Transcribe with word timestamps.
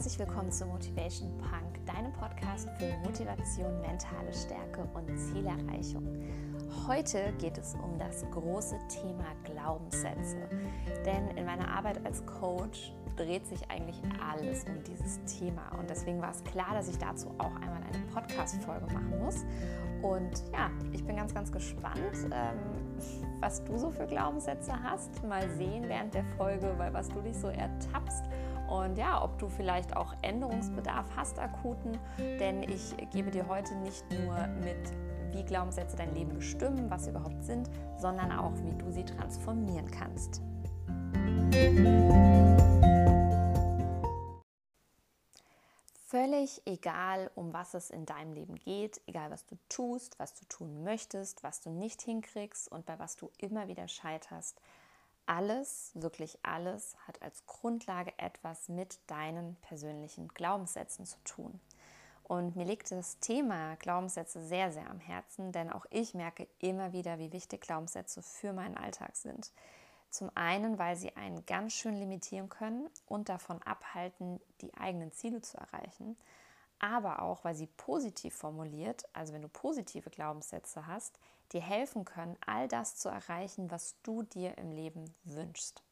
herzlich 0.00 0.18
willkommen 0.18 0.50
zu 0.50 0.64
Motivation 0.64 1.28
Punk, 1.36 1.84
deinem 1.84 2.10
Podcast 2.14 2.70
für 2.78 2.90
Motivation, 3.04 3.82
mentale 3.82 4.32
Stärke 4.32 4.88
und 4.94 5.14
Zielerreichung. 5.14 6.16
Heute 6.88 7.34
geht 7.38 7.58
es 7.58 7.74
um 7.74 7.98
das 7.98 8.24
große 8.30 8.78
Thema 8.88 9.26
Glaubenssätze. 9.44 10.38
Denn 11.04 11.36
in 11.36 11.44
meiner 11.44 11.68
Arbeit 11.68 12.02
als 12.06 12.24
Coach 12.24 12.94
dreht 13.14 13.46
sich 13.46 13.60
eigentlich 13.70 14.00
alles 14.26 14.64
um 14.64 14.82
dieses 14.84 15.22
Thema. 15.38 15.70
Und 15.78 15.90
deswegen 15.90 16.22
war 16.22 16.30
es 16.30 16.42
klar, 16.44 16.72
dass 16.72 16.88
ich 16.88 16.96
dazu 16.96 17.34
auch 17.36 17.54
einmal 17.56 17.82
eine 17.82 18.02
Podcast-Folge 18.14 18.86
machen 18.86 19.18
muss. 19.18 19.44
Und 20.00 20.44
ja, 20.50 20.70
ich 20.92 21.04
bin 21.04 21.16
ganz, 21.16 21.34
ganz 21.34 21.52
gespannt, 21.52 22.00
ähm, 22.32 22.58
was 23.40 23.62
du 23.64 23.76
so 23.76 23.90
für 23.90 24.06
Glaubenssätze 24.06 24.72
hast. 24.82 25.22
Mal 25.24 25.46
sehen 25.58 25.84
während 25.88 26.14
der 26.14 26.24
Folge, 26.38 26.72
weil 26.78 26.94
was 26.94 27.08
du 27.08 27.20
dich 27.20 27.36
so 27.36 27.48
ertappst 27.48 28.24
und 28.70 28.96
ja, 28.96 29.22
ob 29.22 29.36
du 29.38 29.48
vielleicht 29.48 29.96
auch 29.96 30.14
Änderungsbedarf 30.22 31.06
hast, 31.16 31.38
akuten, 31.38 31.98
denn 32.18 32.62
ich 32.62 32.94
gebe 33.10 33.30
dir 33.30 33.48
heute 33.48 33.74
nicht 33.76 34.04
nur 34.12 34.46
mit, 34.64 34.92
wie 35.32 35.44
Glaubenssätze 35.44 35.96
dein 35.96 36.14
Leben 36.14 36.32
bestimmen, 36.34 36.88
was 36.88 37.04
sie 37.04 37.10
überhaupt 37.10 37.44
sind, 37.44 37.68
sondern 37.98 38.30
auch, 38.32 38.52
wie 38.62 38.74
du 38.78 38.90
sie 38.90 39.04
transformieren 39.04 39.90
kannst. 39.90 40.40
Völlig 46.06 46.62
egal, 46.64 47.30
um 47.34 47.52
was 47.52 47.74
es 47.74 47.90
in 47.90 48.06
deinem 48.06 48.32
Leben 48.32 48.56
geht, 48.56 49.00
egal 49.06 49.30
was 49.30 49.46
du 49.46 49.56
tust, 49.68 50.18
was 50.18 50.34
du 50.34 50.44
tun 50.46 50.82
möchtest, 50.82 51.42
was 51.42 51.60
du 51.60 51.70
nicht 51.70 52.02
hinkriegst 52.02 52.70
und 52.70 52.86
bei 52.86 52.98
was 52.98 53.16
du 53.16 53.30
immer 53.38 53.68
wieder 53.68 53.86
scheiterst, 53.86 54.60
alles, 55.26 55.92
wirklich 55.94 56.38
alles, 56.42 56.96
hat 57.06 57.22
als 57.22 57.46
Grundlage 57.46 58.12
etwas 58.18 58.68
mit 58.68 58.98
deinen 59.06 59.56
persönlichen 59.56 60.28
Glaubenssätzen 60.28 61.06
zu 61.06 61.18
tun. 61.24 61.60
Und 62.24 62.54
mir 62.54 62.64
liegt 62.64 62.92
das 62.92 63.18
Thema 63.18 63.74
Glaubenssätze 63.76 64.40
sehr, 64.40 64.70
sehr 64.70 64.88
am 64.88 65.00
Herzen, 65.00 65.50
denn 65.50 65.70
auch 65.70 65.84
ich 65.90 66.14
merke 66.14 66.46
immer 66.60 66.92
wieder, 66.92 67.18
wie 67.18 67.32
wichtig 67.32 67.60
Glaubenssätze 67.60 68.22
für 68.22 68.52
meinen 68.52 68.76
Alltag 68.76 69.16
sind. 69.16 69.50
Zum 70.10 70.30
einen, 70.36 70.78
weil 70.78 70.96
sie 70.96 71.16
einen 71.16 71.44
ganz 71.46 71.72
schön 71.72 71.96
limitieren 71.96 72.48
können 72.48 72.88
und 73.06 73.28
davon 73.28 73.60
abhalten, 73.62 74.40
die 74.60 74.74
eigenen 74.74 75.12
Ziele 75.12 75.40
zu 75.40 75.56
erreichen, 75.56 76.16
aber 76.80 77.22
auch, 77.22 77.44
weil 77.44 77.54
sie 77.54 77.66
positiv 77.66 78.34
formuliert, 78.34 79.04
also 79.12 79.32
wenn 79.32 79.42
du 79.42 79.48
positive 79.48 80.10
Glaubenssätze 80.10 80.86
hast, 80.86 81.18
dir 81.52 81.60
helfen 81.60 82.04
können, 82.04 82.36
all 82.44 82.68
das 82.68 82.96
zu 82.96 83.08
erreichen, 83.08 83.70
was 83.70 83.96
du 84.02 84.22
dir 84.22 84.58
im 84.58 84.72
Leben 84.72 85.04
wünschst. 85.24 85.82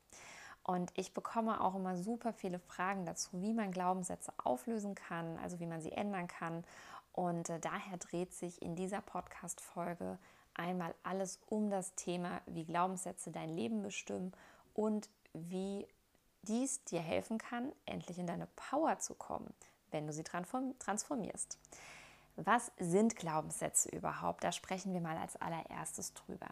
Und 0.62 0.92
ich 0.96 1.14
bekomme 1.14 1.62
auch 1.62 1.74
immer 1.74 1.96
super 1.96 2.32
viele 2.32 2.58
Fragen 2.58 3.06
dazu, 3.06 3.40
wie 3.40 3.54
man 3.54 3.70
Glaubenssätze 3.70 4.32
auflösen 4.36 4.94
kann, 4.94 5.38
also 5.38 5.60
wie 5.60 5.66
man 5.66 5.80
sie 5.80 5.92
ändern 5.92 6.28
kann. 6.28 6.64
Und 7.12 7.48
äh, 7.48 7.58
daher 7.58 7.96
dreht 7.96 8.34
sich 8.34 8.60
in 8.60 8.76
dieser 8.76 9.00
Podcast-Folge 9.00 10.18
einmal 10.54 10.94
alles 11.02 11.40
um 11.46 11.70
das 11.70 11.94
Thema, 11.94 12.42
wie 12.46 12.64
Glaubenssätze 12.64 13.30
dein 13.30 13.48
Leben 13.48 13.82
bestimmen 13.82 14.32
und 14.74 15.08
wie 15.32 15.86
dies 16.42 16.84
dir 16.84 17.00
helfen 17.00 17.38
kann, 17.38 17.72
endlich 17.86 18.18
in 18.18 18.26
deine 18.26 18.48
Power 18.54 18.98
zu 18.98 19.14
kommen, 19.14 19.52
wenn 19.90 20.06
du 20.06 20.12
sie 20.12 20.24
transformierst. 20.24 21.58
Was 22.36 22.70
sind 22.78 23.16
Glaubenssätze 23.16 23.88
überhaupt? 23.88 24.44
Da 24.44 24.52
sprechen 24.52 24.92
wir 24.94 25.00
mal 25.00 25.16
als 25.16 25.36
allererstes 25.40 26.14
drüber. 26.14 26.48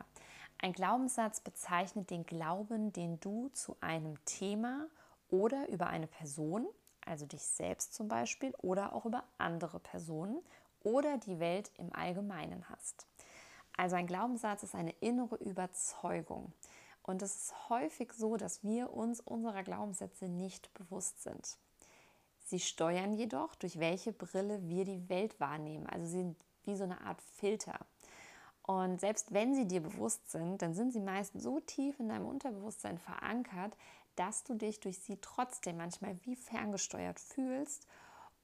Ein 0.58 0.72
Glaubenssatz 0.72 1.40
bezeichnet 1.40 2.10
den 2.10 2.26
Glauben, 2.26 2.92
den 2.92 3.20
du 3.20 3.50
zu 3.50 3.76
einem 3.80 4.16
Thema 4.24 4.88
oder 5.30 5.68
über 5.68 5.86
eine 5.86 6.06
Person, 6.06 6.66
also 7.04 7.26
dich 7.26 7.42
selbst 7.42 7.94
zum 7.94 8.08
Beispiel, 8.08 8.54
oder 8.62 8.94
auch 8.94 9.04
über 9.04 9.22
andere 9.38 9.78
Personen 9.78 10.42
oder 10.82 11.18
die 11.18 11.38
Welt 11.38 11.70
im 11.78 11.94
Allgemeinen 11.94 12.68
hast. 12.68 13.06
Also 13.76 13.96
ein 13.96 14.06
Glaubenssatz 14.06 14.62
ist 14.62 14.74
eine 14.74 14.92
innere 15.00 15.36
Überzeugung. 15.36 16.52
Und 17.02 17.22
es 17.22 17.36
ist 17.36 17.68
häufig 17.68 18.12
so, 18.12 18.36
dass 18.36 18.64
wir 18.64 18.92
uns 18.92 19.20
unserer 19.20 19.62
Glaubenssätze 19.62 20.28
nicht 20.28 20.72
bewusst 20.74 21.22
sind. 21.22 21.58
Sie 22.46 22.60
steuern 22.60 23.12
jedoch, 23.12 23.56
durch 23.56 23.80
welche 23.80 24.12
Brille 24.12 24.60
wir 24.68 24.84
die 24.84 25.08
Welt 25.08 25.40
wahrnehmen. 25.40 25.88
Also 25.88 26.06
sie 26.06 26.18
sind 26.18 26.36
wie 26.64 26.76
so 26.76 26.84
eine 26.84 27.00
Art 27.00 27.20
Filter. 27.20 27.76
Und 28.62 29.00
selbst 29.00 29.34
wenn 29.34 29.56
sie 29.56 29.66
dir 29.66 29.80
bewusst 29.80 30.30
sind, 30.30 30.62
dann 30.62 30.72
sind 30.72 30.92
sie 30.92 31.00
meist 31.00 31.32
so 31.40 31.58
tief 31.58 31.98
in 31.98 32.08
deinem 32.08 32.26
Unterbewusstsein 32.26 32.98
verankert, 32.98 33.76
dass 34.14 34.44
du 34.44 34.54
dich 34.54 34.78
durch 34.78 35.00
sie 35.00 35.18
trotzdem 35.20 35.76
manchmal 35.76 36.16
wie 36.22 36.36
ferngesteuert 36.36 37.18
fühlst 37.18 37.88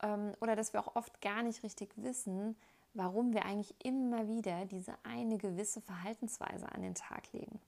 ähm, 0.03 0.33
oder 0.41 0.57
dass 0.57 0.73
wir 0.73 0.81
auch 0.81 0.97
oft 0.97 1.21
gar 1.21 1.45
nicht 1.45 1.63
richtig 1.63 1.93
wissen, 1.97 2.57
warum 2.95 3.33
wir 3.33 3.45
eigentlich 3.45 3.75
immer 3.84 4.27
wieder 4.27 4.65
diese 4.65 4.95
eine 5.05 5.39
gewisse 5.39 5.81
Verhaltensweise 5.81 6.71
an 6.73 6.83
den 6.83 6.97
Tag 6.97 7.33
legen. 7.33 7.61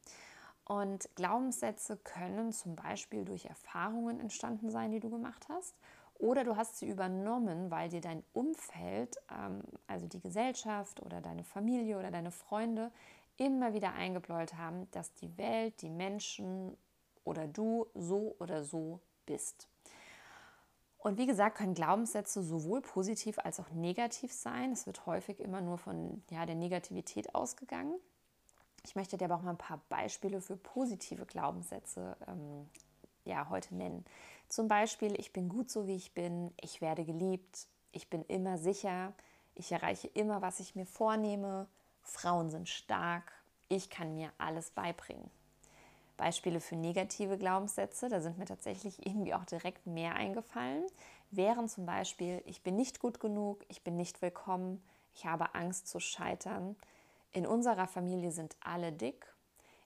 Und 0.64 1.08
Glaubenssätze 1.14 1.96
können 1.96 2.52
zum 2.52 2.74
Beispiel 2.74 3.24
durch 3.24 3.46
Erfahrungen 3.46 4.18
entstanden 4.18 4.70
sein, 4.70 4.90
die 4.90 5.00
du 5.00 5.10
gemacht 5.10 5.46
hast 5.48 5.76
oder 6.24 6.42
du 6.42 6.56
hast 6.56 6.78
sie 6.78 6.88
übernommen, 6.88 7.70
weil 7.70 7.90
dir 7.90 8.00
dein 8.00 8.24
Umfeld, 8.32 9.18
ähm, 9.30 9.60
also 9.86 10.06
die 10.06 10.20
Gesellschaft 10.20 11.02
oder 11.02 11.20
deine 11.20 11.44
Familie 11.44 11.98
oder 11.98 12.10
deine 12.10 12.30
Freunde, 12.30 12.90
immer 13.36 13.74
wieder 13.74 13.92
eingebläut 13.92 14.54
haben, 14.54 14.90
dass 14.92 15.12
die 15.12 15.36
Welt, 15.36 15.82
die 15.82 15.90
Menschen 15.90 16.78
oder 17.24 17.46
du 17.46 17.88
so 17.94 18.34
oder 18.38 18.64
so 18.64 19.00
bist. 19.26 19.68
Und 20.96 21.18
wie 21.18 21.26
gesagt, 21.26 21.58
können 21.58 21.74
Glaubenssätze 21.74 22.42
sowohl 22.42 22.80
positiv 22.80 23.38
als 23.38 23.60
auch 23.60 23.70
negativ 23.72 24.32
sein. 24.32 24.72
Es 24.72 24.86
wird 24.86 25.04
häufig 25.04 25.40
immer 25.40 25.60
nur 25.60 25.76
von 25.76 26.22
ja, 26.30 26.46
der 26.46 26.54
Negativität 26.54 27.34
ausgegangen. 27.34 27.96
Ich 28.86 28.96
möchte 28.96 29.18
dir 29.18 29.26
aber 29.26 29.34
auch 29.34 29.42
mal 29.42 29.50
ein 29.50 29.58
paar 29.58 29.82
Beispiele 29.90 30.40
für 30.40 30.56
positive 30.56 31.26
Glaubenssätze 31.26 32.16
ähm, 32.26 32.70
ja, 33.24 33.48
heute 33.50 33.74
nennen. 33.74 34.04
Zum 34.48 34.68
Beispiel, 34.68 35.18
ich 35.18 35.32
bin 35.32 35.48
gut 35.48 35.70
so, 35.70 35.86
wie 35.86 35.96
ich 35.96 36.12
bin, 36.14 36.52
ich 36.60 36.80
werde 36.80 37.04
geliebt, 37.04 37.66
ich 37.92 38.08
bin 38.10 38.24
immer 38.26 38.58
sicher, 38.58 39.12
ich 39.54 39.72
erreiche 39.72 40.08
immer, 40.08 40.42
was 40.42 40.60
ich 40.60 40.74
mir 40.74 40.86
vornehme, 40.86 41.66
Frauen 42.02 42.50
sind 42.50 42.68
stark, 42.68 43.32
ich 43.68 43.90
kann 43.90 44.14
mir 44.14 44.30
alles 44.38 44.70
beibringen. 44.70 45.30
Beispiele 46.16 46.60
für 46.60 46.76
negative 46.76 47.38
Glaubenssätze, 47.38 48.08
da 48.08 48.20
sind 48.20 48.38
mir 48.38 48.44
tatsächlich 48.44 49.04
irgendwie 49.04 49.34
auch 49.34 49.44
direkt 49.44 49.86
mehr 49.86 50.14
eingefallen, 50.14 50.84
wären 51.30 51.68
zum 51.68 51.86
Beispiel, 51.86 52.42
ich 52.46 52.62
bin 52.62 52.76
nicht 52.76 53.00
gut 53.00 53.18
genug, 53.18 53.64
ich 53.68 53.82
bin 53.82 53.96
nicht 53.96 54.22
willkommen, 54.22 54.82
ich 55.14 55.26
habe 55.26 55.54
Angst 55.54 55.88
zu 55.88 55.98
scheitern, 55.98 56.76
in 57.32 57.46
unserer 57.46 57.88
Familie 57.88 58.30
sind 58.30 58.56
alle 58.60 58.92
dick, 58.92 59.26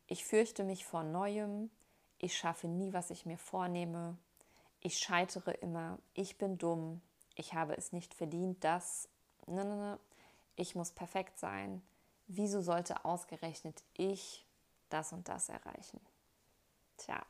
ich 0.07 0.25
fürchte 0.25 0.65
mich 0.65 0.85
vor 0.85 1.03
Neuem, 1.03 1.71
ich 2.19 2.37
schaffe 2.37 2.69
nie, 2.69 2.93
was 2.93 3.11
ich 3.11 3.27
mir 3.27 3.39
vornehme, 3.39 4.17
ich 4.81 4.99
scheitere 4.99 5.53
immer, 5.53 5.99
ich 6.15 6.39
bin 6.39 6.59
dumm, 6.59 7.01
ich 7.35 7.55
habe 7.55 7.77
es 7.77 7.93
nicht 7.93 8.15
verdient, 8.15 8.63
dass, 8.65 9.09
ne, 9.47 9.65
ne, 9.65 9.77
ne, 9.77 10.01
ich 10.57 10.75
muss 10.75 10.93
perfekt 10.93 11.39
sein. 11.39 11.83
Wieso 12.27 12.61
sollte 12.61 13.05
ausgerechnet 13.05 13.83
ich 13.95 14.45
das 14.91 15.13
und 15.13 15.29
das 15.29 15.49
erreichen? 15.49 16.01
Tja, 16.99 17.25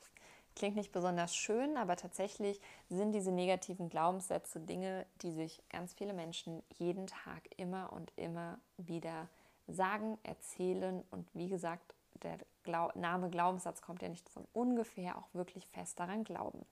klingt 0.57 0.77
nicht 0.77 0.93
besonders 0.93 1.37
schön, 1.37 1.77
aber 1.77 1.97
tatsächlich 1.97 2.61
sind 2.89 3.13
diese 3.13 3.31
negativen 3.31 3.91
Glaubenssätze 3.91 4.61
Dinge, 4.61 5.07
die 5.23 5.33
sich 5.33 5.63
ganz 5.69 5.95
viele 5.95 6.15
Menschen 6.15 6.63
jeden 6.79 7.07
Tag 7.07 7.49
immer 7.59 7.93
und 7.93 8.13
immer 8.17 8.59
wieder 8.79 9.29
sagen, 9.69 10.19
erzählen 10.23 11.05
und 11.11 11.29
wie 11.35 11.49
gesagt, 11.49 11.95
der 12.23 12.39
Name 12.95 13.31
Glaubenssatz 13.31 13.81
kommt 13.81 14.03
ja 14.03 14.09
nicht 14.09 14.29
von 14.29 14.47
ungefähr, 14.53 15.17
auch 15.17 15.33
wirklich 15.33 15.67
fest 15.69 15.99
daran 15.99 16.25
glauben. 16.25 16.67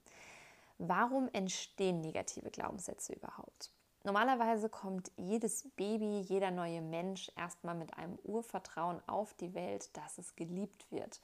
Warum 0.77 1.29
entstehen 1.33 2.01
negative 2.01 2.51
Glaubenssätze 2.51 3.13
überhaupt? 3.13 3.71
Normalerweise 4.03 4.69
kommt 4.69 5.11
jedes 5.17 5.67
Baby, 5.75 6.19
jeder 6.19 6.51
neue 6.51 6.81
Mensch 6.81 7.31
erstmal 7.35 7.75
mit 7.75 7.97
einem 7.97 8.17
Urvertrauen 8.23 9.01
auf 9.07 9.33
die 9.33 9.53
Welt, 9.53 9.95
dass 9.97 10.17
es 10.17 10.35
geliebt 10.35 10.85
wird. 10.91 11.19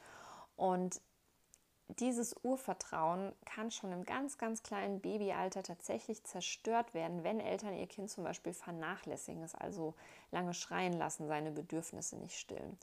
Und 0.55 0.99
dieses 1.99 2.35
Urvertrauen 2.43 3.33
kann 3.45 3.69
schon 3.69 3.91
im 3.91 4.03
ganz, 4.03 4.37
ganz 4.37 4.63
kleinen 4.63 5.01
Babyalter 5.01 5.63
tatsächlich 5.63 6.23
zerstört 6.23 6.93
werden, 6.93 7.23
wenn 7.23 7.39
Eltern 7.39 7.75
ihr 7.75 7.87
Kind 7.87 8.09
zum 8.09 8.23
Beispiel 8.23 8.53
vernachlässigen, 8.53 9.43
es 9.43 9.53
also 9.55 9.93
lange 10.31 10.53
schreien 10.53 10.93
lassen, 10.93 11.27
seine 11.27 11.51
Bedürfnisse 11.51 12.17
nicht 12.17 12.37
stillen. 12.37 12.77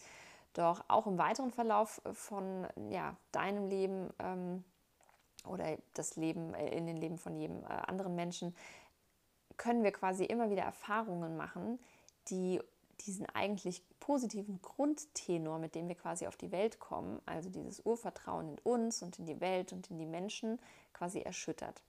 Doch 0.55 0.85
auch 0.89 1.07
im 1.07 1.19
weiteren 1.19 1.53
Verlauf 1.53 2.03
von 2.13 2.67
ja, 2.91 3.17
deinem 3.33 3.69
Leben 3.69 4.11
ähm, 4.19 4.65
oder 5.47 5.79
das 5.95 6.17
Leben 6.17 6.55
äh, 6.55 6.77
in 6.77 6.87
den 6.87 6.97
Leben 6.97 7.19
von 7.19 7.37
jedem 7.37 7.63
äh, 7.65 7.69
anderen 7.69 8.15
Menschen, 8.15 8.55
können 9.57 9.85
wir 9.85 9.93
quasi 9.93 10.25
immer 10.25 10.51
wieder 10.51 10.63
Erfahrungen 10.63 11.37
machen, 11.37 11.79
die 12.29 12.61
diesen 13.07 13.27
eigentlich 13.27 13.83
positiven 14.01 14.61
Grundtenor, 14.61 15.59
mit 15.59 15.75
dem 15.75 15.89
wir 15.89 15.95
quasi 15.95 16.27
auf 16.27 16.37
die 16.37 16.53
Welt 16.53 16.79
kommen, 16.81 17.21
also 17.27 17.49
dieses 17.49 17.81
Urvertrauen 17.85 18.49
in 18.49 18.59
uns 18.59 19.03
und 19.03 19.19
in 19.19 19.27
die 19.27 19.41
Welt 19.41 19.73
und 19.73 19.91
in 19.91 19.99
die 19.99 20.07
Menschen, 20.07 20.59
quasi 20.93 21.21
erschüttert. 21.21 21.83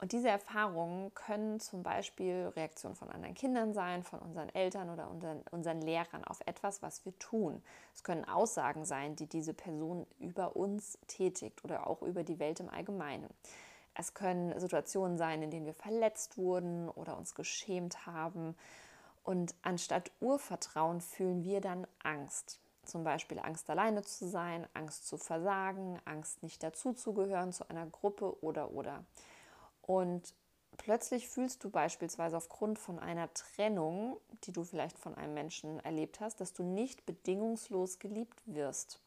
Und 0.00 0.12
diese 0.12 0.28
Erfahrungen 0.28 1.12
können 1.14 1.58
zum 1.58 1.82
Beispiel 1.82 2.52
Reaktionen 2.54 2.94
von 2.94 3.10
anderen 3.10 3.34
Kindern 3.34 3.74
sein, 3.74 4.04
von 4.04 4.20
unseren 4.20 4.48
Eltern 4.50 4.90
oder 4.90 5.10
unseren, 5.10 5.42
unseren 5.50 5.82
Lehrern 5.82 6.24
auf 6.24 6.40
etwas, 6.46 6.82
was 6.82 7.04
wir 7.04 7.18
tun. 7.18 7.62
Es 7.94 8.04
können 8.04 8.24
Aussagen 8.24 8.84
sein, 8.84 9.16
die 9.16 9.26
diese 9.26 9.54
Person 9.54 10.06
über 10.20 10.54
uns 10.54 10.98
tätigt 11.08 11.64
oder 11.64 11.88
auch 11.88 12.02
über 12.02 12.22
die 12.22 12.38
Welt 12.38 12.60
im 12.60 12.68
Allgemeinen. 12.68 13.28
Es 13.94 14.14
können 14.14 14.58
Situationen 14.60 15.18
sein, 15.18 15.42
in 15.42 15.50
denen 15.50 15.66
wir 15.66 15.74
verletzt 15.74 16.38
wurden 16.38 16.88
oder 16.90 17.18
uns 17.18 17.34
geschämt 17.34 18.06
haben. 18.06 18.56
Und 19.24 19.56
anstatt 19.62 20.12
Urvertrauen 20.20 21.00
fühlen 21.00 21.42
wir 21.42 21.60
dann 21.60 21.88
Angst. 22.04 22.60
Zum 22.84 23.02
Beispiel 23.02 23.40
Angst, 23.40 23.68
alleine 23.68 24.02
zu 24.02 24.28
sein, 24.28 24.68
Angst 24.74 25.08
zu 25.08 25.18
versagen, 25.18 25.98
Angst, 26.04 26.44
nicht 26.44 26.62
dazuzugehören 26.62 27.52
zu 27.52 27.68
einer 27.68 27.86
Gruppe 27.86 28.40
oder 28.42 28.70
oder. 28.70 29.04
Und 29.88 30.34
plötzlich 30.76 31.30
fühlst 31.30 31.64
du 31.64 31.70
beispielsweise 31.70 32.36
aufgrund 32.36 32.78
von 32.78 32.98
einer 32.98 33.32
Trennung, 33.32 34.18
die 34.44 34.52
du 34.52 34.62
vielleicht 34.62 34.98
von 34.98 35.14
einem 35.14 35.32
Menschen 35.32 35.80
erlebt 35.80 36.20
hast, 36.20 36.42
dass 36.42 36.52
du 36.52 36.62
nicht 36.62 37.06
bedingungslos 37.06 37.98
geliebt 37.98 38.42
wirst. 38.44 39.00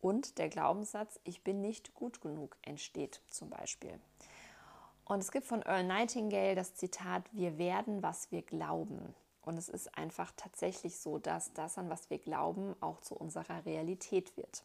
Und 0.00 0.38
der 0.38 0.48
Glaubenssatz, 0.48 1.18
ich 1.24 1.42
bin 1.42 1.60
nicht 1.60 1.94
gut 1.94 2.20
genug, 2.20 2.56
entsteht 2.62 3.20
zum 3.30 3.50
Beispiel. 3.50 3.98
Und 5.04 5.18
es 5.18 5.32
gibt 5.32 5.44
von 5.44 5.62
Earl 5.62 5.82
Nightingale 5.82 6.54
das 6.54 6.76
Zitat, 6.76 7.24
wir 7.32 7.58
werden, 7.58 8.04
was 8.04 8.30
wir 8.30 8.42
glauben. 8.42 9.16
Und 9.44 9.58
es 9.58 9.68
ist 9.68 9.98
einfach 9.98 10.30
tatsächlich 10.36 11.00
so, 11.00 11.18
dass 11.18 11.52
das, 11.52 11.78
an 11.78 11.90
was 11.90 12.10
wir 12.10 12.18
glauben, 12.18 12.76
auch 12.80 13.00
zu 13.00 13.16
unserer 13.16 13.66
Realität 13.66 14.36
wird. 14.36 14.62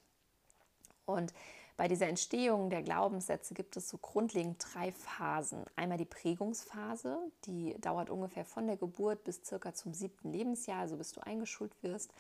Und 1.08 1.34
bei 1.78 1.88
dieser 1.88 2.08
Entstehung 2.08 2.72
der 2.72 2.82
Glaubenssätze 2.82 3.54
gibt 3.54 3.78
es 3.78 3.88
so 3.88 4.00
grundlegend 4.00 4.66
drei 4.74 4.92
Phasen. 4.92 5.64
Einmal 5.76 6.00
die 6.00 6.06
Prägungsphase, 6.06 7.20
die 7.46 7.80
dauert 7.80 8.10
ungefähr 8.10 8.46
von 8.46 8.66
der 8.66 8.78
Geburt 8.78 9.24
bis 9.24 9.46
circa 9.46 9.76
zum 9.76 9.94
siebten 9.94 10.32
Lebensjahr, 10.32 10.82
also 10.82 10.98
bis 10.98 11.12
du 11.12 11.22
eingeschult 11.22 11.72
wirst. 11.84 12.12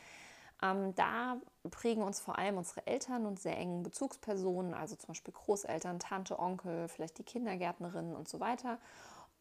Ähm, 0.61 0.93
da 0.93 1.37
prägen 1.71 2.03
uns 2.03 2.19
vor 2.19 2.37
allem 2.37 2.57
unsere 2.57 2.85
Eltern 2.85 3.25
und 3.25 3.39
sehr 3.39 3.57
engen 3.57 3.81
Bezugspersonen, 3.81 4.75
also 4.75 4.95
zum 4.95 5.07
Beispiel 5.07 5.33
Großeltern, 5.33 5.99
Tante, 5.99 6.37
Onkel, 6.37 6.87
vielleicht 6.87 7.17
die 7.17 7.23
Kindergärtnerinnen 7.23 8.15
und 8.15 8.27
so 8.27 8.39
weiter. 8.39 8.77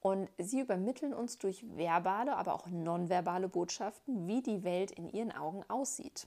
Und 0.01 0.31
sie 0.39 0.61
übermitteln 0.61 1.13
uns 1.13 1.37
durch 1.39 1.65
verbale, 1.77 2.37
aber 2.37 2.55
auch 2.55 2.67
nonverbale 2.69 3.49
Botschaften, 3.49 4.27
wie 4.27 4.41
die 4.41 4.65
Welt 4.65 4.93
in 4.93 5.11
ihren 5.11 5.33
Augen 5.33 5.63
aussieht. 5.69 6.27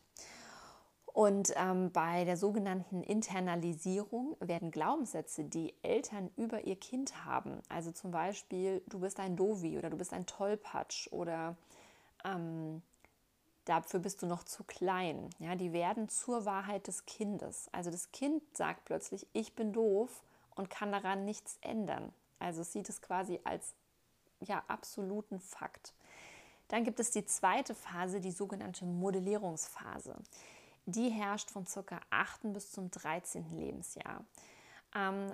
Und 1.19 1.51
ähm, 1.57 1.92
bei 1.92 2.24
der 2.24 2.38
sogenannten 2.38 3.04
Internalisierung 3.04 4.38
werden 4.39 4.71
Glaubenssätze, 4.71 5.44
die 5.44 5.74
Eltern 5.81 6.31
über 6.38 6.63
ihr 6.63 6.77
Kind 6.77 7.25
haben, 7.25 7.62
also 7.68 7.92
zum 7.92 8.12
Beispiel, 8.12 8.81
du 8.88 9.01
bist 9.01 9.19
ein 9.19 9.36
Dovi 9.36 9.77
oder 9.77 9.89
du 9.89 9.98
bist 9.98 10.13
ein 10.13 10.25
Tollpatsch 10.25 11.12
oder 11.12 11.57
ähm, 12.24 12.81
dafür 13.66 14.00
bist 14.00 14.21
du 14.21 14.27
noch 14.27 14.45
zu 14.45 14.63
klein, 14.63 15.30
ja, 15.39 15.56
die 15.56 15.74
werden 15.74 16.07
zur 16.07 16.45
Wahrheit 16.45 16.88
des 16.88 17.06
Kindes. 17.06 17.68
Also 17.74 17.92
das 17.92 18.13
Kind 18.13 18.42
sagt 18.56 18.86
plötzlich, 18.86 19.27
ich 19.33 19.57
bin 19.57 19.74
doof 19.74 20.24
und 20.56 20.69
kann 20.69 20.94
daran 20.94 21.25
nichts 21.25 21.57
ändern. 21.60 22.13
Also 22.39 22.63
sieht 22.63 22.88
es 22.88 23.01
quasi 23.01 23.42
als 23.44 23.74
ja, 24.39 24.63
absoluten 24.69 25.42
Fakt. 25.42 25.94
Dann 26.69 26.86
gibt 26.86 27.01
es 27.01 27.12
die 27.12 27.25
zweite 27.25 27.75
Phase, 27.75 28.22
die 28.22 28.31
sogenannte 28.31 28.86
Modellierungsphase 28.86 30.15
die 30.85 31.09
herrscht 31.09 31.51
von 31.51 31.65
ca. 31.65 31.99
8. 32.09 32.53
bis 32.53 32.71
zum 32.71 32.91
13. 32.91 33.57
Lebensjahr. 33.57 34.23
Ähm, 34.95 35.31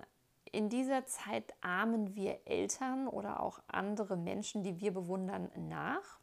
in 0.51 0.69
dieser 0.69 1.05
Zeit 1.05 1.53
ahmen 1.61 2.15
wir 2.15 2.39
Eltern 2.45 3.07
oder 3.07 3.41
auch 3.41 3.59
andere 3.67 4.15
Menschen, 4.15 4.63
die 4.63 4.79
wir 4.79 4.93
bewundern, 4.93 5.51
nach. 5.55 6.19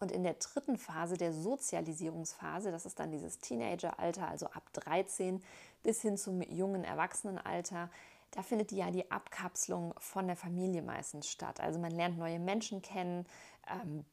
Und 0.00 0.10
in 0.10 0.24
der 0.24 0.34
dritten 0.34 0.78
Phase, 0.78 1.16
der 1.16 1.32
Sozialisierungsphase, 1.32 2.72
das 2.72 2.86
ist 2.86 2.98
dann 2.98 3.10
dieses 3.10 3.38
Teenageralter, 3.38 4.26
also 4.26 4.46
ab 4.46 4.72
13 4.72 5.42
bis 5.82 6.02
hin 6.02 6.16
zum 6.16 6.42
jungen 6.42 6.84
Erwachsenenalter, 6.84 7.90
da 8.32 8.42
findet 8.42 8.72
ja 8.72 8.90
die 8.90 9.10
Abkapselung 9.10 9.94
von 9.98 10.26
der 10.26 10.36
Familie 10.36 10.82
meistens 10.82 11.28
statt. 11.28 11.60
Also 11.60 11.78
man 11.78 11.92
lernt 11.92 12.18
neue 12.18 12.38
Menschen 12.38 12.82
kennen, 12.82 13.26
ähm, 13.70 14.04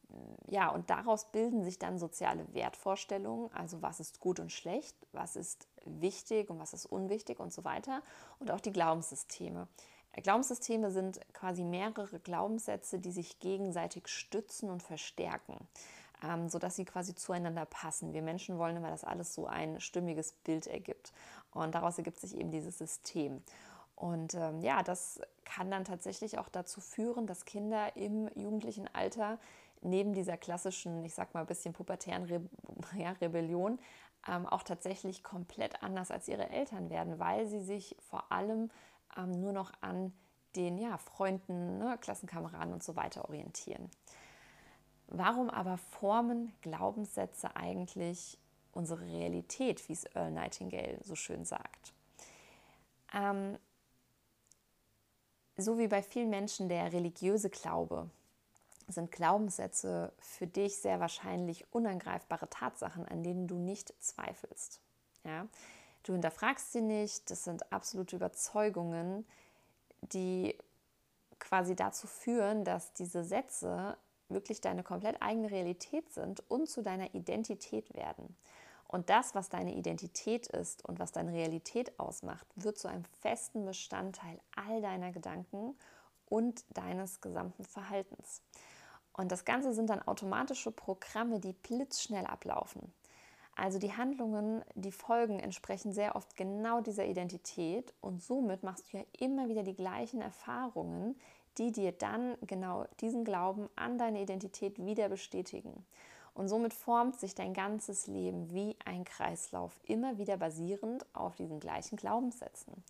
ja, 0.48 0.70
und 0.70 0.90
daraus 0.90 1.32
bilden 1.32 1.64
sich 1.64 1.80
dann 1.80 1.98
soziale 1.98 2.46
Wertvorstellungen, 2.54 3.52
also 3.54 3.82
was 3.82 4.00
ist 4.00 4.20
gut 4.20 4.40
und 4.40 4.52
schlecht, 4.52 4.96
was 5.12 5.36
ist 5.36 5.68
wichtig 5.86 6.50
und 6.50 6.60
was 6.60 6.74
ist 6.74 6.86
unwichtig 6.86 7.40
und 7.40 7.52
so 7.52 7.64
weiter. 7.64 8.04
Und 8.40 8.52
auch 8.52 8.60
die 8.60 8.72
Glaubenssysteme. 8.72 9.68
Glaubenssysteme 10.14 10.92
sind 10.92 11.20
quasi 11.34 11.64
mehrere 11.64 12.20
Glaubenssätze, 12.20 13.00
die 13.00 13.12
sich 13.12 13.40
gegenseitig 13.40 14.08
stützen 14.08 14.70
und 14.70 14.84
verstärken, 14.84 15.56
ähm, 16.24 16.50
sodass 16.50 16.76
sie 16.76 16.86
quasi 16.86 17.16
zueinander 17.16 17.66
passen. 17.66 18.14
Wir 18.14 18.22
Menschen 18.22 18.58
wollen 18.58 18.76
immer, 18.76 18.90
dass 18.90 19.04
alles 19.04 19.34
so 19.34 19.48
ein 19.48 19.80
stimmiges 19.80 20.34
Bild 20.34 20.68
ergibt. 20.68 21.14
Und 21.52 21.74
daraus 21.74 21.98
ergibt 21.98 22.20
sich 22.20 22.36
eben 22.36 22.52
dieses 22.52 22.78
System. 22.78 23.42
Und 24.00 24.34
ähm, 24.34 24.62
ja, 24.62 24.82
das 24.82 25.20
kann 25.44 25.70
dann 25.70 25.84
tatsächlich 25.84 26.40
auch 26.40 26.48
dazu 26.48 26.80
führen, 26.80 27.28
dass 27.28 27.44
Kinder 27.44 27.98
im 27.98 28.30
jugendlichen 28.34 28.88
Alter 28.96 29.38
neben 29.82 30.14
dieser 30.14 30.38
klassischen, 30.38 31.04
ich 31.04 31.14
sag 31.14 31.34
mal, 31.34 31.42
ein 31.42 31.48
bisschen 31.48 31.74
pubertären 31.74 32.24
Re 32.24 32.42
ja, 32.98 33.12
Rebellion 33.22 33.78
ähm, 34.26 34.46
auch 34.48 34.64
tatsächlich 34.64 35.22
komplett 35.22 35.84
anders 35.84 36.12
als 36.12 36.30
ihre 36.30 36.50
Eltern 36.50 36.90
werden, 36.90 37.20
weil 37.20 37.46
sie 37.46 37.60
sich 37.60 37.98
vor 38.10 38.32
allem 38.32 38.72
ähm, 39.18 39.32
nur 39.32 39.52
noch 39.52 39.74
an 39.82 40.14
den 40.56 40.78
ja, 40.78 40.98
Freunden, 40.98 41.78
ne, 41.78 41.98
Klassenkameraden 42.00 42.72
und 42.72 42.84
so 42.84 42.96
weiter 42.96 43.26
orientieren. 43.26 43.92
Warum 45.08 45.50
aber 45.50 45.78
formen 45.78 46.54
Glaubenssätze 46.62 47.54
eigentlich 47.58 48.38
unsere 48.72 49.02
Realität, 49.02 49.90
wie 49.90 49.94
es 49.94 50.06
Earl 50.16 50.32
Nightingale 50.32 51.00
so 51.04 51.16
schön 51.16 51.44
sagt? 51.44 51.94
Ähm, 53.14 53.58
so 55.60 55.78
wie 55.78 55.88
bei 55.88 56.02
vielen 56.02 56.30
Menschen 56.30 56.70
der 56.70 56.92
religiöse 56.92 57.50
Glaube 57.50 58.10
sind 58.88 59.12
Glaubenssätze 59.12 60.12
für 60.20 60.48
dich 60.48 60.78
sehr 60.78 61.00
wahrscheinlich 61.00 61.66
unangreifbare 61.72 62.50
Tatsachen, 62.50 63.08
an 63.08 63.24
denen 63.24 63.48
du 63.48 63.56
nicht 63.56 63.94
zweifelst. 64.00 64.80
Ja? 65.24 65.48
Du 66.04 66.14
hinterfragst 66.14 66.72
sie 66.72 66.82
nicht, 66.82 67.30
das 67.30 67.44
sind 67.44 67.72
absolute 67.72 68.16
Überzeugungen, 68.16 69.26
die 70.02 70.58
quasi 71.40 71.76
dazu 71.76 72.08
führen, 72.08 72.64
dass 72.64 72.94
diese 72.94 73.24
Sätze 73.24 73.98
wirklich 74.30 74.62
deine 74.62 74.84
komplett 74.84 75.22
eigene 75.22 75.52
Realität 75.52 76.12
sind 76.12 76.44
und 76.50 76.70
zu 76.70 76.82
deiner 76.82 77.14
Identität 77.14 77.94
werden. 77.96 78.36
Und 78.92 79.12
das, 79.12 79.36
was 79.36 79.50
deine 79.50 79.76
Identität 79.76 80.48
ist 80.48 80.84
und 80.84 80.98
was 80.98 81.12
deine 81.12 81.32
Realität 81.32 82.00
ausmacht, 82.00 82.48
wird 82.56 82.80
zu 82.80 82.88
einem 82.88 83.06
festen 83.22 83.64
Bestandteil 83.64 84.40
all 84.56 84.82
deiner 84.82 85.12
Gedanken 85.12 85.76
und 86.26 86.66
deines 86.76 87.22
gesamten 87.22 87.66
Verhaltens. 87.66 88.42
Und 89.14 89.32
das 89.32 89.46
Ganze 89.46 89.74
sind 89.74 89.92
dann 89.92 90.02
automatische 90.02 90.72
Programme, 90.72 91.40
die 91.40 91.54
blitzschnell 91.54 92.26
ablaufen. 92.26 92.92
Also 93.56 93.78
die 93.78 93.96
Handlungen, 93.96 94.66
die 94.74 94.92
Folgen 94.92 95.40
entsprechen 95.40 95.94
sehr 95.94 96.16
oft 96.16 96.36
genau 96.36 96.82
dieser 96.82 97.06
Identität 97.06 97.94
und 98.02 98.24
somit 98.24 98.64
machst 98.64 98.92
du 98.92 98.98
ja 98.98 99.04
immer 99.20 99.50
wieder 99.50 99.62
die 99.62 99.76
gleichen 99.76 100.22
Erfahrungen, 100.22 101.16
die 101.60 101.72
dir 101.72 101.92
dann 101.92 102.38
genau 102.42 102.88
diesen 103.02 103.24
Glauben 103.24 103.70
an 103.76 104.00
deine 104.00 104.22
Identität 104.22 104.84
wieder 104.84 105.10
bestätigen. 105.10 105.86
Und 106.40 106.48
somit 106.48 106.74
formt 106.74 107.20
sich 107.20 107.36
dein 107.36 107.54
ganzes 107.54 108.08
Leben 108.08 108.54
wie 108.54 108.78
ein 108.86 109.04
Kreislauf, 109.04 109.78
immer 109.84 110.18
wieder 110.18 110.38
basierend 110.38 111.06
auf 111.12 111.36
diesen 111.36 111.60
gleichen 111.60 111.98
Glaubenssätzen. 111.98 112.82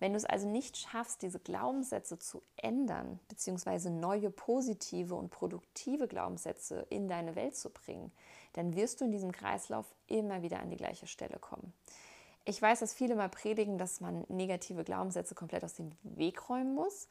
Wenn 0.00 0.14
du 0.14 0.16
es 0.16 0.24
also 0.24 0.48
nicht 0.48 0.76
schaffst, 0.76 1.22
diese 1.22 1.38
Glaubenssätze 1.38 2.18
zu 2.18 2.42
ändern, 2.56 3.20
beziehungsweise 3.28 3.90
neue 3.92 4.30
positive 4.30 5.14
und 5.14 5.30
produktive 5.30 6.08
Glaubenssätze 6.08 6.86
in 6.90 7.06
deine 7.06 7.36
Welt 7.36 7.54
zu 7.54 7.70
bringen, 7.70 8.10
dann 8.54 8.74
wirst 8.74 9.00
du 9.00 9.04
in 9.04 9.12
diesem 9.12 9.30
Kreislauf 9.30 9.86
immer 10.08 10.42
wieder 10.42 10.58
an 10.58 10.70
die 10.70 10.76
gleiche 10.76 11.06
Stelle 11.06 11.38
kommen. 11.38 11.72
Ich 12.46 12.60
weiß, 12.60 12.80
dass 12.80 12.94
viele 12.94 13.14
mal 13.14 13.28
predigen, 13.28 13.78
dass 13.78 14.00
man 14.00 14.24
negative 14.26 14.82
Glaubenssätze 14.82 15.36
komplett 15.36 15.62
aus 15.62 15.74
dem 15.74 15.92
Weg 16.02 16.48
räumen 16.48 16.74
muss. 16.74 17.06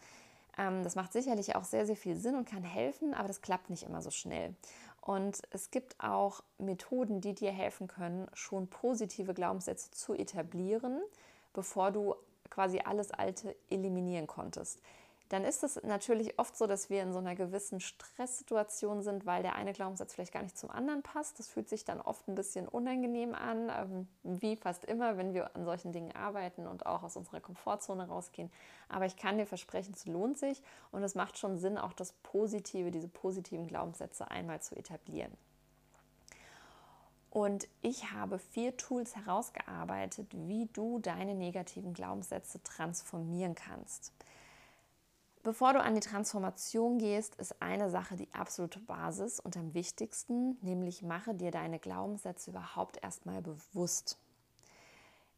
Ähm, 0.58 0.84
das 0.84 0.96
macht 0.96 1.14
sicherlich 1.14 1.56
auch 1.56 1.64
sehr, 1.64 1.86
sehr 1.86 1.96
viel 1.96 2.18
Sinn 2.18 2.36
und 2.36 2.50
kann 2.50 2.64
helfen, 2.64 3.14
aber 3.14 3.30
das 3.30 3.42
klappt 3.42 3.70
nicht 3.70 3.84
immer 3.84 4.02
so 4.02 4.12
schnell. 4.12 4.54
Und 5.08 5.42
es 5.52 5.72
gibt 5.72 5.96
auch 6.04 6.44
Methoden, 6.58 7.22
die 7.22 7.34
dir 7.34 7.54
helfen 7.54 7.88
können, 7.88 8.28
schon 8.34 8.68
positive 8.68 9.34
Glaubenssätze 9.34 9.90
zu 9.92 10.14
etablieren, 10.14 11.02
bevor 11.54 11.92
du 11.92 12.16
quasi 12.50 12.82
alles 12.84 13.12
Alte 13.12 13.56
eliminieren 13.70 14.28
konntest. 14.28 14.82
Dann 15.30 15.44
ist 15.44 15.64
es 15.64 15.82
natürlich 15.84 16.40
oft 16.40 16.56
so, 16.56 16.68
dass 16.68 16.90
wir 16.90 17.02
in 17.04 17.12
so 17.12 17.20
einer 17.20 17.36
gewissen 17.36 17.80
Stresssituation 17.80 19.02
sind, 19.02 19.26
weil 19.26 19.44
der 19.44 19.56
eine 19.56 19.74
Glaubenssatz 19.74 20.14
vielleicht 20.14 20.32
gar 20.32 20.44
nicht 20.44 20.58
zum 20.58 20.70
anderen 20.70 21.04
passt. 21.04 21.40
Das 21.40 21.50
fühlt 21.50 21.68
sich 21.68 21.84
dann 21.84 22.00
oft 22.00 22.28
ein 22.28 22.36
bisschen 22.36 22.68
unangenehm 22.68 23.36
an, 23.36 23.70
ähm, 23.70 24.08
wie 24.24 24.56
fast 24.56 24.86
immer, 24.86 25.18
wenn 25.18 25.34
wir 25.34 25.56
an 25.56 25.66
solchen 25.66 25.92
Dingen 25.92 26.16
arbeiten 26.16 26.66
und 26.66 26.86
auch 26.86 27.04
aus 27.04 27.18
unserer 27.18 27.42
Komfortzone 27.42 28.08
rausgehen. 28.08 28.52
Aber 28.88 29.06
ich 29.06 29.18
kann 29.18 29.38
dir 29.38 29.46
versprechen, 29.46 29.94
es 29.96 30.06
lohnt 30.06 30.38
sich 30.38 30.64
und 30.92 31.04
es 31.04 31.16
macht 31.16 31.38
schon 31.38 31.58
Sinn, 31.58 31.78
auch 31.78 31.94
das 31.94 32.14
Positive, 32.24 32.92
diese 32.92 33.10
positiven 33.10 33.68
Glaubenssätze 33.68 34.32
einmal 34.32 34.62
zu 34.62 34.76
etablieren. 34.76 35.36
Und 37.30 37.68
ich 37.82 38.12
habe 38.14 38.40
vier 38.40 38.78
Tools 38.78 39.16
herausgearbeitet, 39.16 40.28
wie 40.32 40.68
du 40.74 41.00
deine 41.00 41.36
negativen 41.36 41.94
Glaubenssätze 41.94 42.64
transformieren 42.64 43.54
kannst. 43.54 44.14
Bevor 45.48 45.72
du 45.72 45.80
an 45.80 45.96
die 45.96 46.02
Transformation 46.02 46.98
gehst, 46.98 47.36
ist 47.36 47.62
eine 47.62 47.90
Sache 47.90 48.18
die 48.18 48.28
absolute 48.34 48.82
Basis 48.82 49.40
und 49.40 49.56
am 49.56 49.74
wichtigsten, 49.74 50.58
nämlich 50.60 51.04
mache 51.04 51.34
dir 51.34 51.52
deine 51.52 51.80
Glaubenssätze 51.80 52.50
überhaupt 52.50 53.02
erstmal 53.02 53.42
bewusst. 53.42 54.18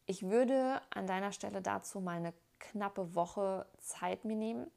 Ich 0.08 0.24
würde 0.24 0.82
an 0.90 1.06
deiner 1.06 1.32
Stelle 1.32 1.62
dazu 1.62 2.00
mal 2.00 2.16
eine 2.18 2.34
knappe 2.58 3.14
Woche 3.14 3.68
Zeit 3.78 4.26
mir 4.26 4.36
nehmen 4.36 4.72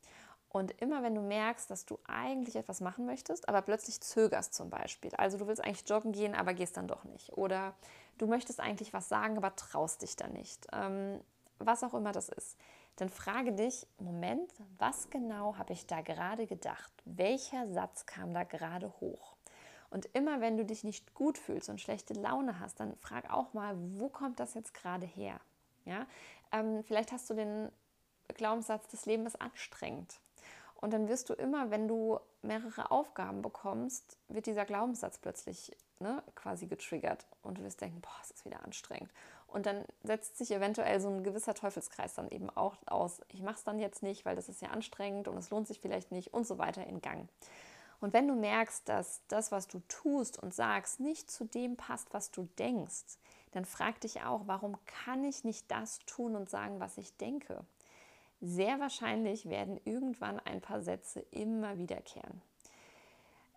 und 0.51 0.79
immer 0.83 1.03
wenn 1.03 1.15
du 1.15 1.23
merkst, 1.23 1.71
dass 1.71 1.87
du 1.87 1.99
eigentlich 2.07 2.57
etwas 2.57 2.83
machen 2.83 3.07
möchtest, 3.07 3.49
aber 3.49 3.63
plötzlich 3.63 4.03
zögerst 4.03 4.53
zum 4.53 4.69
Beispiel, 4.69 5.15
also 5.15 5.39
du 5.39 5.47
willst 5.47 5.65
eigentlich 5.65 5.89
joggen 5.89 6.13
gehen, 6.13 6.35
aber 6.35 6.53
gehst 6.53 6.77
dann 6.77 6.89
doch 6.89 7.05
nicht, 7.05 7.33
oder 7.33 7.73
du 8.19 8.27
möchtest 8.27 8.61
eigentlich 8.61 8.93
was 8.93 9.09
sagen, 9.09 9.39
aber 9.39 9.57
traust 9.57 10.03
dich 10.03 10.15
dann 10.15 10.35
nicht, 10.35 10.67
ähm, 10.75 11.23
was 11.59 11.83
auch 11.83 11.95
immer 11.95 12.13
das 12.13 12.29
ist, 12.29 12.59
dann 12.97 13.09
frage 13.09 13.53
dich, 13.53 13.87
Moment, 13.99 14.53
was 14.79 15.09
genau 15.11 15.57
habe 15.57 15.73
ich 15.73 15.87
da 15.87 16.01
gerade 16.03 16.47
gedacht? 16.47 16.93
Welcher 17.05 17.67
Satz 17.73 18.07
kam 18.07 18.35
da 18.35 18.45
gerade 18.45 18.93
hoch? 19.01 19.37
Und 19.91 20.07
immer 20.15 20.41
wenn 20.41 20.57
du 20.57 20.65
dich 20.65 20.85
nicht 20.85 21.15
gut 21.15 21.37
fühlst 21.37 21.69
und 21.69 21.81
schlechte 21.81 22.15
Laune 22.15 22.59
hast, 22.61 22.81
dann 22.81 22.97
frag 22.97 23.31
auch 23.31 23.53
mal, 23.53 23.77
wo 23.99 24.09
kommt 24.09 24.41
das 24.41 24.55
jetzt 24.55 24.73
gerade 24.75 25.07
her? 25.07 25.41
Ja? 25.85 26.07
Ähm, 26.51 26.83
vielleicht 26.85 27.13
hast 27.13 27.29
du 27.29 27.35
den 27.35 27.71
Glaubenssatz, 28.29 28.89
das 28.89 29.07
Leben 29.07 29.27
ist 29.27 29.41
anstrengend. 29.41 30.21
Und 30.83 30.93
dann 30.93 31.09
wirst 31.09 31.31
du 31.31 31.35
immer, 31.35 31.71
wenn 31.71 31.87
du 31.87 32.19
mehrere 32.43 32.91
Aufgaben 32.91 33.41
bekommst, 33.41 34.19
wird 34.27 34.47
dieser 34.47 34.65
Glaubenssatz 34.65 35.17
plötzlich 35.17 35.71
ne, 36.01 36.25
quasi 36.35 36.67
getriggert. 36.67 37.25
Und 37.43 37.59
du 37.59 37.63
wirst 37.63 37.81
denken, 37.81 38.01
boah, 38.01 38.11
es 38.21 38.33
ist 38.33 38.45
wieder 38.45 38.65
anstrengend. 38.65 39.09
Und 39.47 39.67
dann 39.67 39.85
setzt 40.03 40.39
sich 40.39 40.51
eventuell 40.51 41.01
so 41.01 41.09
ein 41.09 41.23
gewisser 41.23 41.55
Teufelskreis 41.55 42.15
dann 42.15 42.29
eben 42.29 42.51
auch 42.51 42.75
aus. 42.87 43.21
Ich 43.29 43.43
mache 43.43 43.55
es 43.55 43.65
dann 43.65 43.79
jetzt 43.79 44.03
nicht, 44.03 44.25
weil 44.25 44.35
das 44.35 44.49
ist 44.49 44.61
ja 44.61 44.71
anstrengend 44.71 45.29
und 45.29 45.39
es 45.39 45.51
lohnt 45.51 45.69
sich 45.69 45.79
vielleicht 45.79 46.11
nicht 46.11 46.35
und 46.35 46.49
so 46.49 46.59
weiter 46.59 46.85
in 46.85 47.01
Gang. 47.01 47.29
Und 48.01 48.13
wenn 48.13 48.27
du 48.27 48.35
merkst, 48.35 48.89
dass 48.89 49.23
das, 49.29 49.53
was 49.53 49.69
du 49.69 49.81
tust 49.87 50.43
und 50.43 50.53
sagst, 50.53 50.99
nicht 50.99 51.31
zu 51.31 51.45
dem 51.45 51.77
passt, 51.77 52.13
was 52.13 52.33
du 52.33 52.49
denkst, 52.59 53.19
dann 53.53 53.65
frag 53.65 54.01
dich 54.01 54.23
auch, 54.23 54.43
warum 54.47 54.77
kann 54.87 55.23
ich 55.23 55.45
nicht 55.45 55.71
das 55.71 56.01
tun 56.01 56.35
und 56.35 56.51
sagen, 56.51 56.81
was 56.81 56.99
ich 56.99 57.17
denke? 57.19 57.65
Sehr 58.45 58.81
wahrscheinlich 58.81 59.49
werden 59.49 59.81
irgendwann 59.85 60.41
ein 60.41 60.61
paar 60.61 60.83
Sätze 60.83 61.21
immer 61.31 61.79
wiederkehren. 61.79 62.43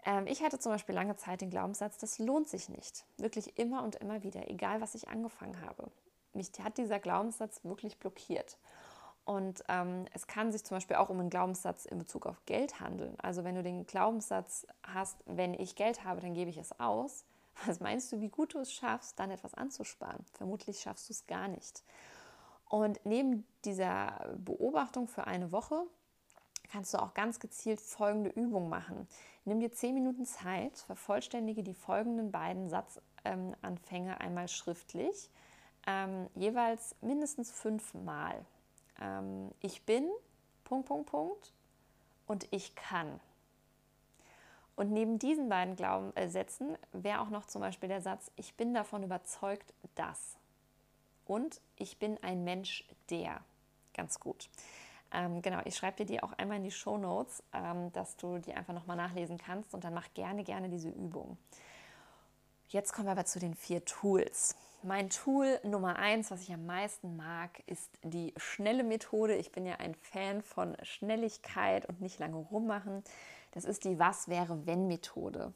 Ähm, 0.05 0.27
ich 0.27 0.43
hatte 0.43 0.59
zum 0.59 0.71
Beispiel 0.71 0.93
lange 0.93 1.15
Zeit 1.15 1.41
den 1.41 1.49
Glaubenssatz, 1.49 1.97
das 1.97 2.19
lohnt 2.19 2.47
sich 2.47 2.69
nicht. 2.69 3.03
Wirklich 3.17 3.57
immer 3.57 3.81
und 3.81 3.95
immer 3.95 4.21
wieder, 4.21 4.47
egal 4.47 4.81
was 4.81 4.93
ich 4.93 5.09
angefangen 5.09 5.59
habe. 5.61 5.89
Mich 6.33 6.51
hat 6.61 6.77
dieser 6.77 6.99
Glaubenssatz 6.99 7.61
wirklich 7.63 7.97
blockiert. 7.97 8.59
Und 9.23 9.63
ähm, 9.69 10.05
es 10.13 10.27
kann 10.27 10.51
sich 10.51 10.63
zum 10.63 10.77
Beispiel 10.77 10.97
auch 10.97 11.09
um 11.09 11.19
einen 11.19 11.31
Glaubenssatz 11.31 11.85
in 11.85 11.97
Bezug 11.97 12.27
auf 12.27 12.45
Geld 12.45 12.79
handeln. 12.79 13.15
Also 13.19 13.43
wenn 13.43 13.55
du 13.55 13.63
den 13.63 13.87
Glaubenssatz 13.87 14.67
hast, 14.83 15.17
wenn 15.25 15.55
ich 15.55 15.75
Geld 15.75 16.03
habe, 16.03 16.21
dann 16.21 16.35
gebe 16.35 16.51
ich 16.51 16.57
es 16.57 16.79
aus. 16.79 17.25
Was 17.65 17.79
meinst 17.79 18.11
du, 18.11 18.21
wie 18.21 18.29
gut 18.29 18.53
du 18.53 18.59
es 18.59 18.71
schaffst, 18.71 19.17
dann 19.17 19.31
etwas 19.31 19.55
anzusparen? 19.55 20.23
Vermutlich 20.33 20.79
schaffst 20.79 21.09
du 21.09 21.13
es 21.13 21.25
gar 21.25 21.47
nicht. 21.47 21.83
Und 22.75 22.99
neben 23.05 23.47
dieser 23.63 24.35
Beobachtung 24.37 25.07
für 25.07 25.27
eine 25.27 25.53
Woche 25.53 25.83
kannst 26.69 26.93
du 26.93 26.97
auch 27.01 27.13
ganz 27.13 27.39
gezielt 27.39 27.79
folgende 27.79 28.29
Übung 28.31 28.67
machen. 28.67 29.07
Nimm 29.45 29.61
dir 29.61 29.71
zehn 29.71 29.93
Minuten 29.93 30.25
Zeit, 30.25 30.79
vervollständige 30.79 31.63
die 31.63 31.73
folgenden 31.73 32.33
beiden 32.33 32.67
Satzanfänge 32.67 34.19
einmal 34.19 34.49
schriftlich, 34.49 35.29
ähm, 35.87 36.27
jeweils 36.35 36.97
mindestens 36.99 37.49
fünfmal. 37.49 38.45
Ähm, 38.99 39.51
ich 39.61 39.85
bin, 39.85 40.09
Punkt, 40.65 40.89
Punkt, 40.89 41.09
Punkt, 41.09 41.53
und 42.27 42.45
ich 42.51 42.75
kann. 42.75 43.21
Und 44.75 44.91
neben 44.91 45.17
diesen 45.17 45.47
beiden 45.47 45.77
Glauben, 45.77 46.13
äh, 46.17 46.27
Sätzen 46.27 46.77
wäre 46.91 47.21
auch 47.21 47.29
noch 47.29 47.45
zum 47.45 47.61
Beispiel 47.61 47.87
der 47.87 48.01
Satz, 48.01 48.31
ich 48.35 48.53
bin 48.55 48.73
davon 48.73 49.01
überzeugt, 49.01 49.73
dass. 49.95 50.37
Und 51.25 51.61
ich 51.75 51.97
bin 51.97 52.17
ein 52.23 52.43
Mensch, 52.43 52.87
der. 53.09 53.41
Ganz 53.93 54.19
gut. 54.19 54.49
Ähm, 55.11 55.41
genau, 55.41 55.61
ich 55.65 55.75
schreibe 55.75 55.97
dir 55.97 56.05
die 56.05 56.23
auch 56.23 56.33
einmal 56.33 56.57
in 56.57 56.63
die 56.63 56.71
Show 56.71 56.97
Notes, 56.97 57.43
ähm, 57.53 57.91
dass 57.93 58.17
du 58.17 58.37
die 58.37 58.53
einfach 58.53 58.73
nochmal 58.73 58.97
nachlesen 58.97 59.37
kannst 59.37 59.73
und 59.73 59.83
dann 59.83 59.93
mach 59.93 60.13
gerne, 60.13 60.43
gerne 60.43 60.69
diese 60.69 60.89
Übung. 60.89 61.37
Jetzt 62.67 62.93
kommen 62.93 63.07
wir 63.07 63.11
aber 63.11 63.25
zu 63.25 63.39
den 63.39 63.53
vier 63.53 63.85
Tools. 63.85 64.55
Mein 64.83 65.09
Tool 65.09 65.59
Nummer 65.63 65.97
eins, 65.97 66.29
was 66.31 66.41
ich 66.41 66.53
am 66.53 66.65
meisten 66.65 67.15
mag, 67.15 67.63
ist 67.67 67.89
die 68.03 68.33
schnelle 68.37 68.83
Methode. 68.83 69.35
Ich 69.35 69.51
bin 69.51 69.65
ja 69.65 69.75
ein 69.77 69.95
Fan 69.95 70.41
von 70.41 70.75
Schnelligkeit 70.83 71.87
und 71.87 72.01
nicht 72.01 72.19
lange 72.19 72.37
rummachen. 72.37 73.03
Das 73.51 73.65
ist 73.65 73.83
die 73.85 73.97
Was 73.97 74.27
wäre 74.27 74.67
wenn 74.67 74.87
Methode. 74.87 75.53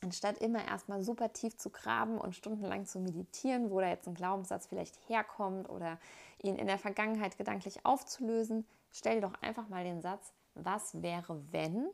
Anstatt 0.00 0.38
immer 0.38 0.64
erstmal 0.64 1.02
super 1.02 1.32
tief 1.32 1.56
zu 1.56 1.70
graben 1.70 2.18
und 2.18 2.34
stundenlang 2.34 2.86
zu 2.86 3.00
meditieren, 3.00 3.70
wo 3.70 3.80
da 3.80 3.88
jetzt 3.88 4.06
ein 4.06 4.14
Glaubenssatz 4.14 4.66
vielleicht 4.66 4.96
herkommt 5.08 5.68
oder 5.68 5.98
ihn 6.42 6.56
in 6.56 6.68
der 6.68 6.78
Vergangenheit 6.78 7.36
gedanklich 7.36 7.84
aufzulösen, 7.84 8.64
stell 8.92 9.20
doch 9.20 9.34
einfach 9.42 9.68
mal 9.68 9.82
den 9.82 10.00
Satz, 10.00 10.32
was 10.54 11.02
wäre 11.02 11.42
wenn? 11.50 11.88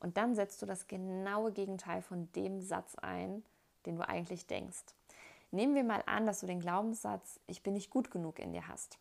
Und 0.00 0.16
dann 0.16 0.34
setzt 0.34 0.60
du 0.62 0.66
das 0.66 0.86
genaue 0.86 1.52
Gegenteil 1.52 2.02
von 2.02 2.30
dem 2.32 2.60
Satz 2.60 2.94
ein, 2.96 3.42
den 3.86 3.96
du 3.96 4.06
eigentlich 4.06 4.46
denkst. 4.46 4.84
Nehmen 5.50 5.74
wir 5.74 5.84
mal 5.84 6.02
an, 6.06 6.26
dass 6.26 6.40
du 6.40 6.46
den 6.46 6.60
Glaubenssatz, 6.60 7.40
ich 7.46 7.62
bin 7.62 7.74
nicht 7.74 7.90
gut 7.90 8.10
genug 8.10 8.38
in 8.38 8.52
dir 8.52 8.68
hast. 8.68 8.98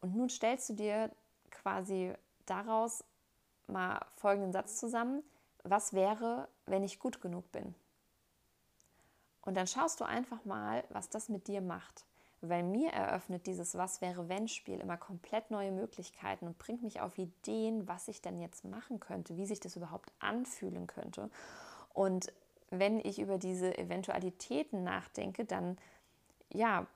Und 0.00 0.16
nun 0.16 0.28
stellst 0.28 0.68
du 0.70 0.74
dir 0.74 1.10
quasi 1.50 2.12
daraus 2.46 3.04
mal 3.66 4.04
folgenden 4.16 4.52
Satz 4.52 4.76
zusammen. 4.78 5.22
Was 5.64 5.92
wäre, 5.92 6.48
wenn 6.66 6.84
ich 6.84 6.98
gut 6.98 7.20
genug 7.20 7.50
bin? 7.50 7.74
Und 9.42 9.56
dann 9.56 9.66
schaust 9.66 10.00
du 10.00 10.04
einfach 10.04 10.44
mal, 10.44 10.84
was 10.90 11.10
das 11.10 11.28
mit 11.28 11.48
dir 11.48 11.60
macht 11.60 12.06
weil 12.48 12.62
mir 12.62 12.90
eröffnet 12.90 13.46
dieses 13.46 13.76
Was 13.76 14.00
wäre 14.00 14.28
wenn 14.28 14.48
Spiel 14.48 14.80
immer 14.80 14.96
komplett 14.96 15.50
neue 15.50 15.72
Möglichkeiten 15.72 16.46
und 16.46 16.58
bringt 16.58 16.82
mich 16.82 17.00
auf 17.00 17.18
Ideen, 17.18 17.88
was 17.88 18.08
ich 18.08 18.22
denn 18.22 18.38
jetzt 18.40 18.64
machen 18.64 19.00
könnte, 19.00 19.36
wie 19.36 19.46
sich 19.46 19.60
das 19.60 19.76
überhaupt 19.76 20.12
anfühlen 20.18 20.86
könnte. 20.86 21.30
Und 21.92 22.32
wenn 22.70 22.98
ich 22.98 23.18
über 23.18 23.38
diese 23.38 23.76
Eventualitäten 23.78 24.84
nachdenke, 24.84 25.44
dann 25.44 25.78
ja, 26.52 26.86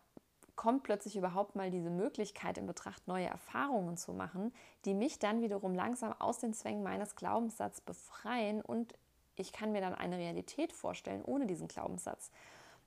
kommt 0.58 0.82
plötzlich 0.82 1.16
überhaupt 1.16 1.54
mal 1.54 1.70
diese 1.70 1.88
Möglichkeit 1.88 2.58
in 2.58 2.66
Betracht, 2.66 3.06
neue 3.06 3.26
Erfahrungen 3.26 3.96
zu 3.96 4.12
machen, 4.12 4.52
die 4.84 4.92
mich 4.92 5.20
dann 5.20 5.40
wiederum 5.40 5.72
langsam 5.72 6.12
aus 6.18 6.38
den 6.38 6.52
Zwängen 6.52 6.82
meines 6.82 7.14
Glaubenssatzes 7.14 7.80
befreien 7.80 8.60
und 8.60 8.92
ich 9.36 9.52
kann 9.52 9.70
mir 9.70 9.80
dann 9.80 9.94
eine 9.94 10.18
Realität 10.18 10.72
vorstellen 10.72 11.24
ohne 11.24 11.46
diesen 11.46 11.68
Glaubenssatz. 11.68 12.32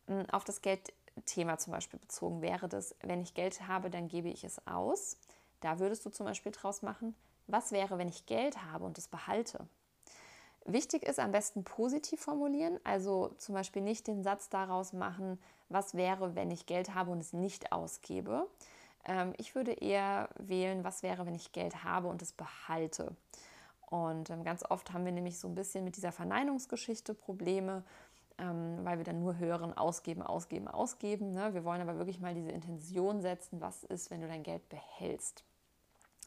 Hm, 0.07 0.29
auf 0.31 0.43
das 0.43 0.61
Geld 0.61 0.93
Thema 1.23 1.57
zum 1.59 1.71
Beispiel 1.71 1.97
bezogen 1.97 2.41
wäre 2.41 2.67
das, 2.67 2.93
wenn 3.03 3.21
ich 3.21 3.35
Geld 3.35 3.65
habe, 3.65 3.89
dann 3.89 4.09
gebe 4.09 4.27
ich 4.27 4.43
es 4.43 4.67
aus. 4.67 5.17
Da 5.61 5.79
würdest 5.79 6.05
du 6.05 6.09
zum 6.09 6.25
Beispiel 6.25 6.51
draus 6.51 6.81
machen, 6.81 7.15
was 7.47 7.71
wäre, 7.71 7.97
wenn 7.97 8.09
ich 8.09 8.25
Geld 8.25 8.65
habe 8.65 8.83
und 8.83 8.97
es 8.97 9.07
behalte? 9.07 9.65
Wichtig 10.65 11.03
ist 11.03 11.19
am 11.19 11.31
besten 11.31 11.63
positiv 11.63 12.19
formulieren, 12.19 12.81
also 12.83 13.29
zum 13.37 13.55
Beispiel 13.55 13.81
nicht 13.81 14.07
den 14.07 14.23
Satz 14.23 14.49
daraus 14.49 14.91
machen, 14.91 15.39
was 15.71 15.95
wäre, 15.95 16.35
wenn 16.35 16.51
ich 16.51 16.65
Geld 16.65 16.93
habe 16.93 17.11
und 17.11 17.19
es 17.19 17.33
nicht 17.33 17.71
ausgebe. 17.71 18.47
Ähm, 19.05 19.33
ich 19.37 19.55
würde 19.55 19.73
eher 19.73 20.29
wählen, 20.37 20.83
was 20.83 21.03
wäre, 21.03 21.25
wenn 21.25 21.35
ich 21.35 21.51
Geld 21.51 21.83
habe 21.83 22.07
und 22.07 22.21
es 22.21 22.33
behalte. 22.33 23.15
Und 23.89 24.29
ähm, 24.29 24.43
ganz 24.43 24.63
oft 24.69 24.93
haben 24.93 25.05
wir 25.05 25.11
nämlich 25.11 25.39
so 25.39 25.47
ein 25.47 25.55
bisschen 25.55 25.83
mit 25.83 25.97
dieser 25.97 26.11
Verneinungsgeschichte 26.11 27.13
Probleme 27.13 27.83
ähm, 28.41 28.79
weil 28.83 28.97
wir 28.97 29.05
dann 29.05 29.19
nur 29.19 29.37
hören, 29.37 29.77
ausgeben, 29.77 30.21
ausgeben, 30.21 30.67
ausgeben. 30.67 31.33
Ne? 31.33 31.53
Wir 31.53 31.63
wollen 31.63 31.81
aber 31.81 31.97
wirklich 31.97 32.19
mal 32.19 32.33
diese 32.33 32.51
Intention 32.51 33.21
setzen, 33.21 33.61
was 33.61 33.83
ist, 33.83 34.09
wenn 34.09 34.21
du 34.21 34.27
dein 34.27 34.43
Geld 34.43 34.67
behältst. 34.69 35.43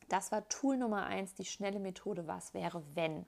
Das 0.08 0.30
war 0.30 0.48
Tool 0.48 0.76
Nummer 0.76 1.06
eins, 1.06 1.34
die 1.34 1.44
schnelle 1.44 1.80
Methode, 1.80 2.26
was 2.26 2.54
wäre, 2.54 2.82
wenn. 2.94 3.26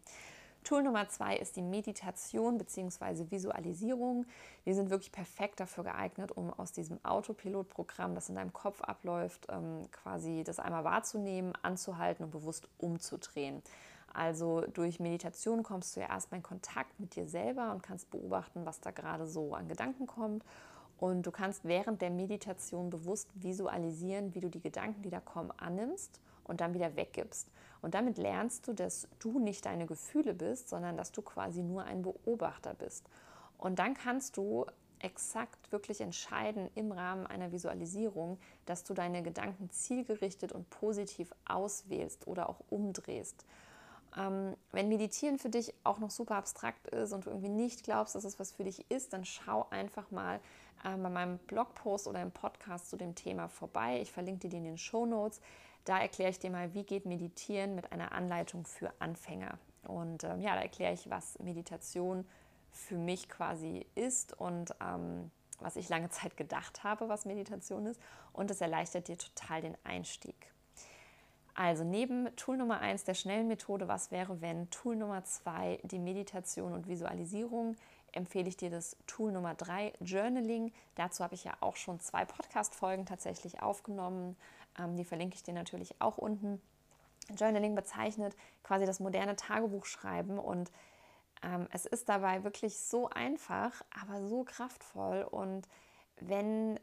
Tool 0.66 0.82
Nummer 0.82 1.08
zwei 1.08 1.36
ist 1.36 1.54
die 1.54 1.62
Meditation 1.62 2.58
bzw. 2.58 3.30
Visualisierung. 3.30 4.26
Die 4.64 4.74
sind 4.74 4.90
wirklich 4.90 5.12
perfekt 5.12 5.60
dafür 5.60 5.84
geeignet, 5.84 6.32
um 6.32 6.52
aus 6.52 6.72
diesem 6.72 6.98
Autopilotprogramm, 7.04 8.16
das 8.16 8.30
in 8.30 8.34
deinem 8.34 8.52
Kopf 8.52 8.80
abläuft, 8.80 9.46
ähm, 9.48 9.88
quasi 9.92 10.42
das 10.42 10.58
einmal 10.58 10.82
wahrzunehmen, 10.82 11.52
anzuhalten 11.62 12.24
und 12.24 12.32
bewusst 12.32 12.66
umzudrehen. 12.78 13.62
Also 14.12 14.62
durch 14.62 14.98
Meditation 14.98 15.62
kommst 15.62 15.94
du 15.94 16.00
ja 16.00 16.08
erstmal 16.08 16.38
in 16.38 16.42
Kontakt 16.42 16.98
mit 16.98 17.14
dir 17.14 17.28
selber 17.28 17.70
und 17.70 17.84
kannst 17.84 18.10
beobachten, 18.10 18.66
was 18.66 18.80
da 18.80 18.90
gerade 18.90 19.28
so 19.28 19.54
an 19.54 19.68
Gedanken 19.68 20.08
kommt. 20.08 20.44
Und 20.98 21.22
du 21.22 21.30
kannst 21.30 21.64
während 21.64 22.02
der 22.02 22.10
Meditation 22.10 22.90
bewusst 22.90 23.28
visualisieren, 23.34 24.34
wie 24.34 24.40
du 24.40 24.48
die 24.48 24.62
Gedanken, 24.62 25.02
die 25.02 25.10
da 25.10 25.20
kommen, 25.20 25.52
annimmst 25.58 26.18
und 26.42 26.60
dann 26.60 26.74
wieder 26.74 26.96
weggibst. 26.96 27.52
Und 27.86 27.94
damit 27.94 28.18
lernst 28.18 28.66
du, 28.66 28.72
dass 28.72 29.06
du 29.20 29.38
nicht 29.38 29.64
deine 29.64 29.86
Gefühle 29.86 30.34
bist, 30.34 30.68
sondern 30.68 30.96
dass 30.96 31.12
du 31.12 31.22
quasi 31.22 31.62
nur 31.62 31.84
ein 31.84 32.02
Beobachter 32.02 32.74
bist. 32.74 33.08
Und 33.58 33.78
dann 33.78 33.94
kannst 33.94 34.36
du 34.36 34.66
exakt 34.98 35.70
wirklich 35.70 36.00
entscheiden 36.00 36.68
im 36.74 36.90
Rahmen 36.90 37.28
einer 37.28 37.52
Visualisierung, 37.52 38.40
dass 38.64 38.82
du 38.82 38.92
deine 38.92 39.22
Gedanken 39.22 39.70
zielgerichtet 39.70 40.50
und 40.50 40.68
positiv 40.68 41.32
auswählst 41.46 42.26
oder 42.26 42.48
auch 42.48 42.58
umdrehst. 42.70 43.44
Ähm, 44.16 44.56
wenn 44.72 44.88
Meditieren 44.88 45.38
für 45.38 45.48
dich 45.48 45.72
auch 45.84 46.00
noch 46.00 46.10
super 46.10 46.34
abstrakt 46.34 46.88
ist 46.88 47.12
und 47.12 47.26
du 47.26 47.30
irgendwie 47.30 47.50
nicht 47.50 47.84
glaubst, 47.84 48.16
dass 48.16 48.24
es 48.24 48.40
was 48.40 48.50
für 48.50 48.64
dich 48.64 48.84
ist, 48.90 49.12
dann 49.12 49.24
schau 49.24 49.68
einfach 49.70 50.10
mal 50.10 50.40
äh, 50.82 50.96
bei 50.96 51.08
meinem 51.08 51.38
Blogpost 51.38 52.08
oder 52.08 52.20
im 52.20 52.32
Podcast 52.32 52.90
zu 52.90 52.96
dem 52.96 53.14
Thema 53.14 53.46
vorbei. 53.46 54.00
Ich 54.02 54.10
verlinke 54.10 54.48
dir 54.48 54.56
in 54.56 54.64
den 54.64 54.78
Show 54.78 55.06
Notes. 55.06 55.40
Da 55.86 56.00
erkläre 56.00 56.30
ich 56.30 56.38
dir 56.40 56.50
mal, 56.50 56.74
wie 56.74 56.82
geht 56.82 57.06
Meditieren 57.06 57.76
mit 57.76 57.92
einer 57.92 58.12
Anleitung 58.12 58.66
für 58.66 58.92
Anfänger. 58.98 59.58
Und 59.84 60.24
ähm, 60.24 60.40
ja, 60.40 60.54
da 60.56 60.60
erkläre 60.60 60.92
ich, 60.92 61.08
was 61.08 61.38
Meditation 61.38 62.26
für 62.72 62.98
mich 62.98 63.28
quasi 63.28 63.86
ist 63.94 64.38
und 64.38 64.74
ähm, 64.80 65.30
was 65.60 65.76
ich 65.76 65.88
lange 65.88 66.10
Zeit 66.10 66.36
gedacht 66.36 66.84
habe, 66.84 67.08
was 67.08 67.24
Meditation 67.24 67.86
ist. 67.86 68.00
Und 68.32 68.50
es 68.50 68.60
erleichtert 68.60 69.06
dir 69.08 69.16
total 69.16 69.62
den 69.62 69.76
Einstieg. 69.84 70.34
Also 71.54 71.84
neben 71.84 72.34
Tool 72.36 72.56
Nummer 72.56 72.80
1 72.80 73.04
der 73.04 73.14
schnellen 73.14 73.46
Methode, 73.46 73.86
was 73.86 74.10
wäre 74.10 74.42
wenn, 74.42 74.68
Tool 74.70 74.96
Nummer 74.96 75.24
2 75.24 75.80
die 75.84 76.00
Meditation 76.00 76.74
und 76.74 76.88
Visualisierung, 76.88 77.76
empfehle 78.12 78.48
ich 78.48 78.56
dir 78.56 78.70
das 78.70 78.96
Tool 79.06 79.30
Nummer 79.30 79.54
3 79.54 79.92
Journaling. 80.00 80.72
Dazu 80.96 81.22
habe 81.22 81.34
ich 81.34 81.44
ja 81.44 81.52
auch 81.60 81.76
schon 81.76 82.00
zwei 82.00 82.24
Podcast-Folgen 82.24 83.06
tatsächlich 83.06 83.62
aufgenommen. 83.62 84.36
Ähm, 84.78 84.96
die 84.96 85.04
verlinke 85.04 85.36
ich 85.36 85.42
dir 85.42 85.54
natürlich 85.54 86.00
auch 86.00 86.18
unten. 86.18 86.60
Journaling 87.36 87.74
bezeichnet 87.74 88.36
quasi 88.62 88.86
das 88.86 89.00
moderne 89.00 89.34
Tagebuchschreiben 89.36 90.38
und 90.38 90.70
ähm, 91.42 91.66
es 91.72 91.86
ist 91.86 92.08
dabei 92.08 92.44
wirklich 92.44 92.78
so 92.78 93.08
einfach, 93.10 93.82
aber 94.02 94.22
so 94.22 94.44
kraftvoll. 94.44 95.22
Und 95.22 95.68
wenn 96.20 96.78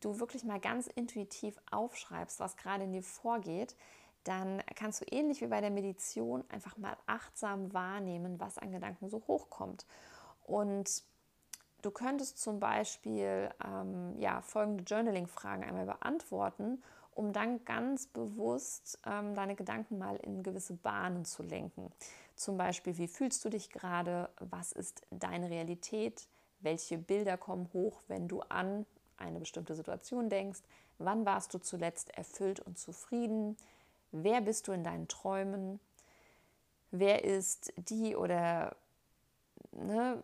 du 0.00 0.20
wirklich 0.20 0.44
mal 0.44 0.60
ganz 0.60 0.86
intuitiv 0.86 1.56
aufschreibst, 1.70 2.40
was 2.40 2.56
gerade 2.56 2.84
in 2.84 2.92
dir 2.92 3.02
vorgeht, 3.02 3.76
dann 4.24 4.62
kannst 4.76 5.00
du 5.00 5.04
ähnlich 5.10 5.40
wie 5.40 5.48
bei 5.48 5.60
der 5.60 5.70
Meditation 5.70 6.44
einfach 6.48 6.76
mal 6.76 6.96
achtsam 7.06 7.72
wahrnehmen, 7.72 8.38
was 8.38 8.58
an 8.58 8.70
Gedanken 8.70 9.08
so 9.08 9.22
hochkommt. 9.26 9.84
Und 10.44 11.02
du 11.82 11.90
könntest 11.90 12.38
zum 12.38 12.60
Beispiel 12.60 13.50
ähm, 13.64 14.16
ja, 14.18 14.40
folgende 14.42 14.84
Journaling-Fragen 14.84 15.64
einmal 15.64 15.86
beantworten, 15.86 16.82
um 17.14 17.32
dann 17.32 17.64
ganz 17.64 18.06
bewusst 18.06 18.98
ähm, 19.06 19.34
deine 19.34 19.54
Gedanken 19.54 19.98
mal 19.98 20.16
in 20.16 20.42
gewisse 20.42 20.74
Bahnen 20.74 21.24
zu 21.24 21.42
lenken. 21.42 21.92
Zum 22.36 22.56
Beispiel, 22.56 22.96
wie 22.98 23.08
fühlst 23.08 23.44
du 23.44 23.50
dich 23.50 23.70
gerade? 23.70 24.28
Was 24.40 24.72
ist 24.72 25.02
deine 25.10 25.50
Realität? 25.50 26.26
Welche 26.60 26.98
Bilder 26.98 27.36
kommen 27.36 27.68
hoch, 27.72 28.02
wenn 28.08 28.28
du 28.28 28.40
an 28.42 28.86
eine 29.16 29.38
bestimmte 29.38 29.74
Situation 29.74 30.28
denkst? 30.28 30.60
Wann 30.98 31.26
warst 31.26 31.54
du 31.54 31.58
zuletzt 31.58 32.16
erfüllt 32.16 32.60
und 32.60 32.78
zufrieden? 32.78 33.56
Wer 34.12 34.40
bist 34.40 34.68
du 34.68 34.72
in 34.72 34.84
deinen 34.84 35.08
Träumen? 35.08 35.80
Wer 36.90 37.24
ist 37.24 37.72
die 37.76 38.14
oder, 38.14 38.76
ne, 39.72 40.20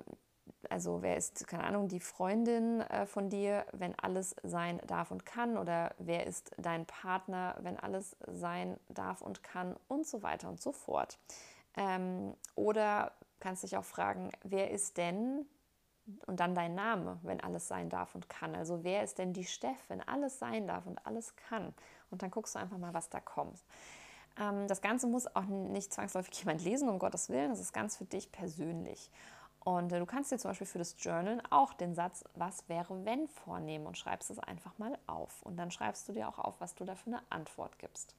also 0.71 1.03
wer 1.03 1.17
ist, 1.17 1.47
keine 1.47 1.65
Ahnung, 1.65 1.88
die 1.88 2.00
Freundin 2.00 2.81
äh, 2.81 3.07
von 3.07 3.31
dir, 3.31 3.67
wenn 3.73 3.99
alles 3.99 4.35
sein 4.43 4.81
darf 4.87 5.11
und 5.11 5.25
kann? 5.25 5.57
Oder 5.57 5.95
wer 5.99 6.27
ist 6.27 6.53
dein 6.59 6.87
Partner, 6.87 7.57
wenn 7.61 7.79
alles 7.79 8.17
sein 8.27 8.79
darf 8.88 9.23
und 9.23 9.43
kann? 9.43 9.77
Und 9.88 10.07
so 10.07 10.23
weiter 10.23 10.49
und 10.49 10.61
so 10.61 10.73
fort. 10.73 11.19
Ähm, 11.77 12.35
oder 12.55 13.12
kannst 13.40 13.62
dich 13.62 13.77
auch 13.77 13.85
fragen, 13.85 14.31
wer 14.42 14.71
ist 14.71 14.97
denn 14.97 15.47
und 16.27 16.40
dann 16.40 16.55
dein 16.55 16.75
Name, 16.75 17.18
wenn 17.23 17.40
alles 17.40 17.68
sein 17.68 17.90
darf 17.90 18.14
und 18.14 18.29
kann. 18.29 18.55
Also 18.55 18.83
wer 18.83 19.05
ist 19.05 19.18
denn 19.18 19.33
die 19.33 19.44
Steff, 19.44 19.77
wenn 19.88 20.01
alles 20.01 20.38
sein 20.38 20.66
darf 20.66 20.87
und 20.87 21.05
alles 21.07 21.37
kann? 21.37 21.75
Und 22.11 22.23
dann 22.23 22.31
guckst 22.31 22.55
du 22.55 22.59
einfach 22.59 22.79
mal, 22.79 22.94
was 22.94 23.11
da 23.11 23.21
kommt. 23.21 23.62
Ähm, 24.38 24.66
das 24.68 24.81
Ganze 24.81 25.07
muss 25.07 25.27
auch 25.37 25.44
nicht 25.44 25.92
zwangsläufig 25.92 26.35
jemand 26.38 26.64
lesen, 26.64 26.88
um 26.88 26.99
Gottes 26.99 27.29
Willen. 27.29 27.51
Das 27.51 27.61
ist 27.61 27.73
ganz 27.73 27.97
für 27.97 28.05
dich 28.05 28.33
persönlich. 28.33 29.11
Und 29.61 29.92
äh, 29.92 29.99
du 29.99 30.07
kannst 30.07 30.33
dir 30.33 30.38
zum 30.38 30.51
Beispiel 30.51 30.66
für 30.66 30.79
das 30.79 30.97
Journal 30.99 31.42
auch 31.51 31.75
den 31.75 31.94
Satz, 31.94 32.25
was 32.35 32.68
wäre 32.68 33.05
wenn, 33.05 33.29
vornehmen 33.29 33.87
und 33.87 33.99
schreibst 33.99 34.31
es 34.31 34.38
einfach 34.38 34.79
mal 34.79 34.99
auf. 35.07 35.42
Und 35.42 35.57
dann 35.57 35.71
schreibst 35.71 36.09
du 36.09 36.12
dir 36.12 36.29
auch 36.29 36.38
auf, 36.38 36.61
was 36.61 36.75
du 36.75 36.85
da 36.85 36.94
für 36.94 37.09
eine 37.09 37.23
Antwort 37.31 37.79
gibst. 37.79 38.14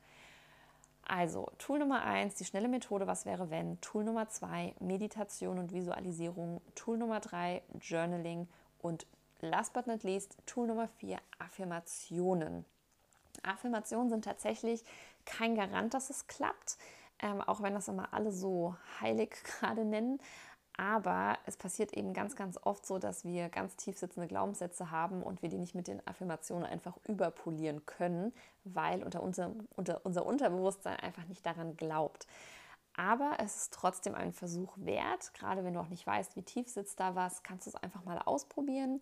Also, 1.10 1.52
Tool 1.58 1.80
Nummer 1.80 2.04
1, 2.04 2.36
die 2.36 2.45
schnelle 2.45 2.67
Methode, 2.67 3.08
was 3.08 3.25
wäre 3.25 3.49
wenn? 3.49 3.82
Tool 3.82 4.04
Nummer 4.04 4.30
2, 4.30 4.75
Meditation 4.80 5.58
und 5.58 5.73
Visualisierung. 5.73 6.62
Tool 6.75 6.99
Nummer 6.99 7.19
3, 7.19 7.63
Journaling. 7.82 8.47
Und 8.80 9.08
last 9.41 9.73
but 9.73 9.88
not 9.88 10.04
least, 10.04 10.38
Tool 10.45 10.67
Nummer 10.67 10.88
4, 10.88 11.17
Affirmationen. 11.39 12.63
Affirmationen 13.41 14.10
sind 14.10 14.25
tatsächlich 14.25 14.84
kein 15.25 15.56
Garant, 15.56 15.95
dass 15.95 16.12
es 16.12 16.28
klappt, 16.28 16.78
ähm, 17.21 17.41
auch 17.41 17.63
wenn 17.63 17.73
das 17.73 17.88
immer 17.88 18.13
alle 18.13 18.32
so 18.32 18.75
heilig 19.02 19.36
gerade 19.43 19.86
nennen. 19.86 20.19
Aber 20.80 21.38
es 21.46 21.58
passiert 21.58 21.92
eben 21.92 22.13
ganz, 22.13 22.38
ganz 22.38 22.58
oft 22.63 22.86
so, 22.86 23.00
dass 23.00 23.26
wir 23.26 23.50
ganz 23.50 23.76
tief 23.76 23.98
sitzende 23.98 24.30
Glaubenssätze 24.30 24.92
haben 24.92 25.22
und 25.24 25.42
wir 25.42 25.50
die 25.50 25.58
nicht 25.58 25.76
mit 25.76 25.89
den 25.89 26.02
Affirmationen 26.08 26.65
einfach 26.65 26.96
überpolieren 27.06 27.86
können, 27.86 28.32
weil 28.63 29.04
unter 29.04 29.22
unserem, 29.22 29.68
unter 29.76 30.06
unser 30.06 30.26
Unterbewusstsein 30.26 30.96
einfach 31.02 31.26
nicht 31.26 31.46
daran 31.46 31.76
glaubt. 31.76 32.28
Aber 32.96 33.34
es 33.39 33.58
ist 33.58 33.74
trotzdem 33.74 34.15
ein 34.15 34.32
Versuch 34.32 34.72
wert. 34.78 35.34
Gerade 35.34 35.65
wenn 35.65 35.74
du 35.74 35.82
auch 35.82 35.89
nicht 35.89 36.08
weißt, 36.08 36.38
wie 36.38 36.44
tief 36.44 36.70
sitzt 36.70 37.02
da 37.02 37.13
was, 37.13 37.44
kannst 37.44 37.65
du 37.65 37.72
es 37.72 37.76
einfach 37.76 38.06
mal 38.06 38.20
ausprobieren. 38.20 39.02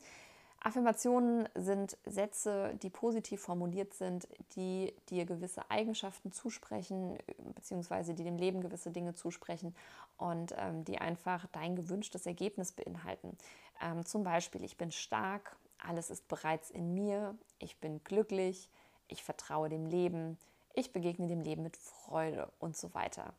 Affirmationen 0.60 1.48
sind 1.56 1.98
Sätze, 2.06 2.74
die 2.82 2.90
positiv 2.90 3.42
formuliert 3.42 3.94
sind, 3.94 4.28
die 4.56 4.94
dir 5.10 5.26
gewisse 5.26 5.70
Eigenschaften 5.70 6.32
zusprechen, 6.32 7.18
beziehungsweise 7.56 8.14
die 8.14 8.24
dem 8.24 8.38
Leben 8.38 8.62
gewisse 8.62 8.92
Dinge 8.92 9.14
zusprechen 9.14 9.76
und 10.18 10.54
ähm, 10.58 10.84
die 10.84 10.98
einfach 10.98 11.46
dein 11.52 11.76
gewünschtes 11.76 12.26
Ergebnis 12.26 12.72
beinhalten. 12.72 13.38
Ähm, 13.82 14.06
zum 14.06 14.24
Beispiel, 14.24 14.64
ich 14.64 14.78
bin 14.78 14.92
stark, 14.92 15.56
alles 15.78 16.10
ist 16.10 16.28
bereits 16.28 16.72
in 16.72 16.94
mir, 16.96 17.36
ich 17.60 17.80
bin 17.80 18.04
glücklich, 18.04 18.70
ich 19.08 19.24
vertraue 19.24 19.70
dem 19.70 19.86
Leben, 19.86 20.38
ich 20.74 20.92
begegne 20.92 21.28
dem 21.28 21.42
Leben 21.42 21.64
mit 21.64 21.78
Freude 21.78 22.52
und 22.60 22.76
so 22.76 22.94
weiter. 22.94 23.34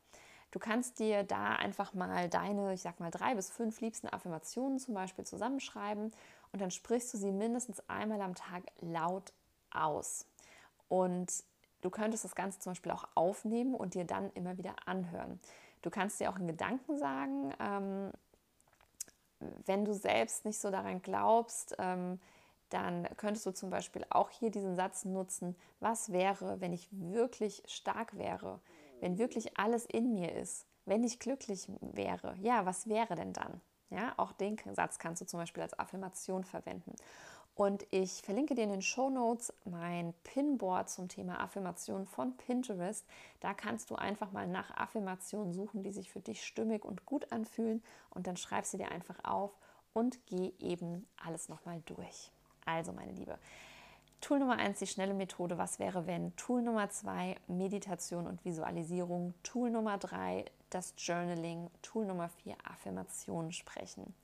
Du 0.51 0.59
kannst 0.59 0.99
dir 0.99 1.25
da 1.25 1.57
einfach 1.57 1.93
mal 1.93 2.29
deine, 2.31 2.73
ich 2.73 2.81
sag 2.81 3.01
mal, 3.01 3.11
drei 3.11 3.35
bis 3.35 3.51
fünf 3.51 3.81
liebsten 3.81 4.09
Affirmationen 4.09 4.79
zum 4.79 4.95
Beispiel 4.95 5.27
zusammenschreiben 5.27 6.13
und 6.59 6.63
dann 6.63 6.71
sprichst 6.73 7.15
du 7.15 7.19
sie 7.19 7.31
mindestens 7.31 7.81
einmal 7.89 8.21
am 8.21 8.35
Tag 8.35 8.65
laut 8.81 9.33
aus. 9.71 10.27
Und 10.89 11.45
du 11.83 11.89
könntest 11.89 12.25
das 12.25 12.35
Ganze 12.35 12.59
zum 12.59 12.73
Beispiel 12.73 12.91
auch 12.91 13.07
aufnehmen 13.15 13.77
und 13.77 13.95
dir 13.95 14.05
dann 14.05 14.33
immer 14.33 14.59
wieder 14.59 14.75
anhören. 14.87 15.39
Du 15.83 15.91
kannst 15.91 16.19
dir 16.19 16.29
auch 16.29 16.37
in 16.37 16.49
Gedanken 16.49 16.99
sagen, 16.99 17.55
ähm, 17.61 18.11
wenn 19.67 19.85
du 19.85 19.95
selbst 19.95 20.45
nicht 20.45 20.59
so 20.59 20.73
daran 20.73 21.01
glaubst, 21.01 21.77
ähm, 21.79 22.19
dann 22.71 23.09
könntest 23.17 23.47
du 23.47 23.53
zum 23.53 23.71
Beispiel 23.71 24.05
auch 24.11 24.31
hier 24.31 24.51
diesen 24.51 24.75
Satz 24.75 25.05
nutzen, 25.05 25.55
was 25.79 26.11
wäre, 26.11 26.61
wenn 26.61 26.73
ich 26.73 26.89
wirklich 26.91 27.63
stark 27.67 28.19
wäre, 28.19 28.59
wenn 28.99 29.17
wirklich 29.17 29.57
alles 29.57 29.87
in 29.87 30.13
mir 30.13 30.35
ist, 30.35 30.67
wenn 30.87 31.05
ich 31.05 31.21
glücklich 31.21 31.69
wäre, 31.81 32.35
ja, 32.41 32.67
was 32.67 32.89
wäre 32.89 33.15
denn 33.15 33.33
dann? 33.33 33.61
Ja, 33.91 34.13
auch 34.17 34.33
den 34.33 34.57
Satz 34.75 34.99
kannst 34.99 35.23
du 35.23 35.27
zum 35.27 35.41
Beispiel 35.41 35.63
als 35.63 35.79
Affirmation 35.79 36.45
verwenden. 36.45 36.95
Und 37.55 37.87
ich 37.91 38.23
verlinke 38.23 38.55
dir 38.55 38.63
in 38.63 38.71
den 38.71 38.83
Show 38.83 39.11
Notes 39.11 39.53
mein 39.65 40.15
Pinboard 40.23 40.89
zum 40.89 41.09
Thema 41.09 41.41
Affirmation 41.41 42.07
von 42.07 42.37
Pinterest. 42.37 43.05
Da 43.41 43.53
kannst 43.53 43.91
du 43.91 43.97
einfach 43.97 44.31
mal 44.31 44.47
nach 44.47 44.77
Affirmationen 44.77 45.53
suchen, 45.53 45.83
die 45.83 45.91
sich 45.91 46.09
für 46.09 46.21
dich 46.21 46.45
stimmig 46.45 46.85
und 46.85 47.05
gut 47.05 47.33
anfühlen. 47.33 47.83
Und 48.11 48.29
dann 48.29 48.37
schreibst 48.37 48.75
du 48.75 48.79
dir 48.79 48.93
einfach 48.93 49.25
auf 49.25 49.51
und 49.93 50.25
geh 50.27 50.53
eben 50.61 51.09
alles 51.17 51.49
nochmal 51.49 51.83
durch. 51.87 52.31
Also, 52.65 52.93
meine 52.93 53.11
Liebe, 53.11 53.37
Tool 54.21 54.41
Nummer 54.41 54.59
1, 54.59 54.81
die 54.81 54.87
schnelle 54.87 55.15
Methode, 55.15 55.59
was 55.59 55.79
wäre 55.79 56.07
wenn? 56.07 56.35
Tool 56.37 56.61
Nummer 56.61 56.91
2, 56.91 57.37
Meditation 57.47 58.27
und 58.27 58.45
Visualisierung. 58.45 59.35
Tool 59.43 59.71
Nummer 59.71 59.97
3, 59.97 60.45
das 60.71 60.95
Journaling, 60.99 61.71
Tool 61.83 62.05
Nummer 62.05 62.29
4, 62.29 62.57
Affirmationen 62.65 63.53
sprechen. 63.53 64.15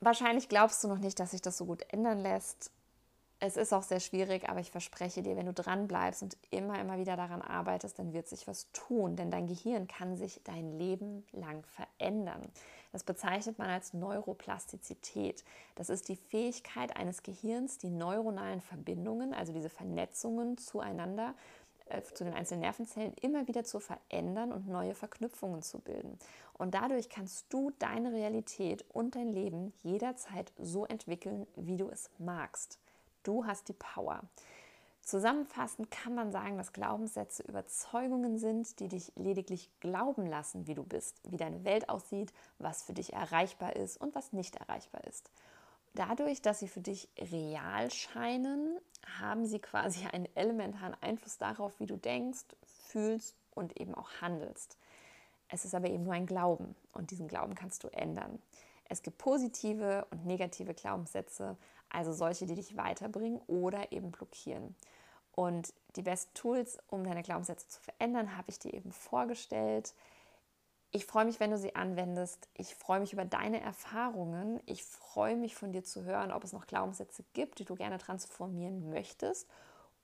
Wahrscheinlich 0.00 0.48
glaubst 0.48 0.82
du 0.82 0.88
noch 0.88 0.98
nicht, 0.98 1.18
dass 1.18 1.32
sich 1.32 1.42
das 1.42 1.58
so 1.58 1.66
gut 1.66 1.82
ändern 1.92 2.20
lässt. 2.20 2.70
Es 3.38 3.56
ist 3.56 3.72
auch 3.72 3.82
sehr 3.82 4.00
schwierig, 4.00 4.48
aber 4.48 4.60
ich 4.60 4.70
verspreche 4.70 5.22
dir, 5.22 5.36
wenn 5.36 5.46
du 5.46 5.52
dran 5.52 5.88
bleibst 5.88 6.22
und 6.22 6.36
immer, 6.50 6.78
immer 6.78 6.98
wieder 6.98 7.16
daran 7.16 7.42
arbeitest, 7.42 7.98
dann 7.98 8.12
wird 8.12 8.28
sich 8.28 8.46
was 8.46 8.70
tun, 8.72 9.16
denn 9.16 9.30
dein 9.30 9.46
Gehirn 9.46 9.88
kann 9.88 10.16
sich 10.16 10.40
dein 10.44 10.78
Leben 10.78 11.26
lang 11.32 11.64
verändern. 11.64 12.50
Das 12.92 13.04
bezeichnet 13.04 13.58
man 13.58 13.70
als 13.70 13.94
Neuroplastizität. 13.94 15.44
Das 15.76 15.90
ist 15.90 16.08
die 16.08 16.16
Fähigkeit 16.16 16.96
eines 16.96 17.22
Gehirns, 17.22 17.78
die 17.78 17.90
neuronalen 17.90 18.60
Verbindungen, 18.60 19.32
also 19.32 19.52
diese 19.52 19.68
Vernetzungen 19.68 20.58
zueinander, 20.58 21.34
äh, 21.86 22.02
zu 22.02 22.24
den 22.24 22.34
einzelnen 22.34 22.62
Nervenzellen 22.62 23.14
immer 23.20 23.46
wieder 23.48 23.64
zu 23.64 23.80
verändern 23.80 24.52
und 24.52 24.68
neue 24.68 24.94
Verknüpfungen 24.94 25.62
zu 25.62 25.78
bilden. 25.78 26.18
Und 26.54 26.74
dadurch 26.74 27.08
kannst 27.08 27.52
du 27.52 27.72
deine 27.78 28.12
Realität 28.12 28.84
und 28.92 29.16
dein 29.16 29.28
Leben 29.28 29.72
jederzeit 29.82 30.52
so 30.58 30.84
entwickeln, 30.84 31.46
wie 31.56 31.76
du 31.76 31.88
es 31.88 32.10
magst. 32.18 32.78
Du 33.22 33.46
hast 33.46 33.68
die 33.68 33.74
Power. 33.74 34.22
Zusammenfassend 35.10 35.90
kann 35.90 36.14
man 36.14 36.30
sagen, 36.30 36.56
dass 36.56 36.72
Glaubenssätze 36.72 37.42
Überzeugungen 37.42 38.38
sind, 38.38 38.78
die 38.78 38.86
dich 38.86 39.10
lediglich 39.16 39.68
glauben 39.80 40.24
lassen, 40.24 40.68
wie 40.68 40.74
du 40.74 40.84
bist, 40.84 41.20
wie 41.28 41.36
deine 41.36 41.64
Welt 41.64 41.88
aussieht, 41.88 42.32
was 42.60 42.84
für 42.84 42.92
dich 42.92 43.12
erreichbar 43.12 43.74
ist 43.74 44.00
und 44.00 44.14
was 44.14 44.32
nicht 44.32 44.54
erreichbar 44.54 45.02
ist. 45.08 45.28
Dadurch, 45.94 46.42
dass 46.42 46.60
sie 46.60 46.68
für 46.68 46.80
dich 46.80 47.08
real 47.18 47.90
scheinen, 47.90 48.78
haben 49.18 49.46
sie 49.46 49.58
quasi 49.58 50.06
einen 50.06 50.28
elementaren 50.36 50.94
Einfluss 51.00 51.38
darauf, 51.38 51.80
wie 51.80 51.86
du 51.86 51.96
denkst, 51.96 52.44
fühlst 52.62 53.34
und 53.50 53.80
eben 53.80 53.96
auch 53.96 54.12
handelst. 54.20 54.78
Es 55.48 55.64
ist 55.64 55.74
aber 55.74 55.90
eben 55.90 56.04
nur 56.04 56.14
ein 56.14 56.26
Glauben 56.26 56.76
und 56.92 57.10
diesen 57.10 57.26
Glauben 57.26 57.56
kannst 57.56 57.82
du 57.82 57.88
ändern. 57.88 58.40
Es 58.84 59.02
gibt 59.02 59.18
positive 59.18 60.06
und 60.12 60.24
negative 60.24 60.72
Glaubenssätze, 60.72 61.56
also 61.88 62.12
solche, 62.12 62.46
die 62.46 62.54
dich 62.54 62.76
weiterbringen 62.76 63.40
oder 63.48 63.90
eben 63.90 64.12
blockieren. 64.12 64.76
Und 65.40 65.72
die 65.96 66.02
besten 66.02 66.34
Tools, 66.34 66.78
um 66.88 67.02
deine 67.02 67.22
Glaubenssätze 67.22 67.66
zu 67.66 67.80
verändern, 67.80 68.36
habe 68.36 68.50
ich 68.50 68.58
dir 68.58 68.74
eben 68.74 68.92
vorgestellt. 68.92 69.94
Ich 70.90 71.06
freue 71.06 71.24
mich, 71.24 71.40
wenn 71.40 71.50
du 71.50 71.56
sie 71.56 71.74
anwendest. 71.74 72.46
Ich 72.52 72.74
freue 72.74 73.00
mich 73.00 73.14
über 73.14 73.24
deine 73.24 73.58
Erfahrungen. 73.62 74.60
Ich 74.66 74.84
freue 74.84 75.36
mich 75.36 75.54
von 75.54 75.72
dir 75.72 75.82
zu 75.82 76.04
hören, 76.04 76.30
ob 76.30 76.44
es 76.44 76.52
noch 76.52 76.66
Glaubenssätze 76.66 77.24
gibt, 77.32 77.58
die 77.58 77.64
du 77.64 77.74
gerne 77.74 77.96
transformieren 77.96 78.90
möchtest 78.90 79.48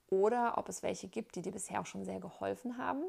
oder 0.09 0.57
ob 0.57 0.71
es 0.71 0.83
welche 0.83 1.07
gibt, 1.07 1.37
die 1.37 1.43
dir 1.43 1.53
bisher 1.53 1.83
auch 1.83 1.87
schon 1.87 2.07
sehr 2.07 2.19
geholfen 2.19 2.79
haben. 2.79 3.05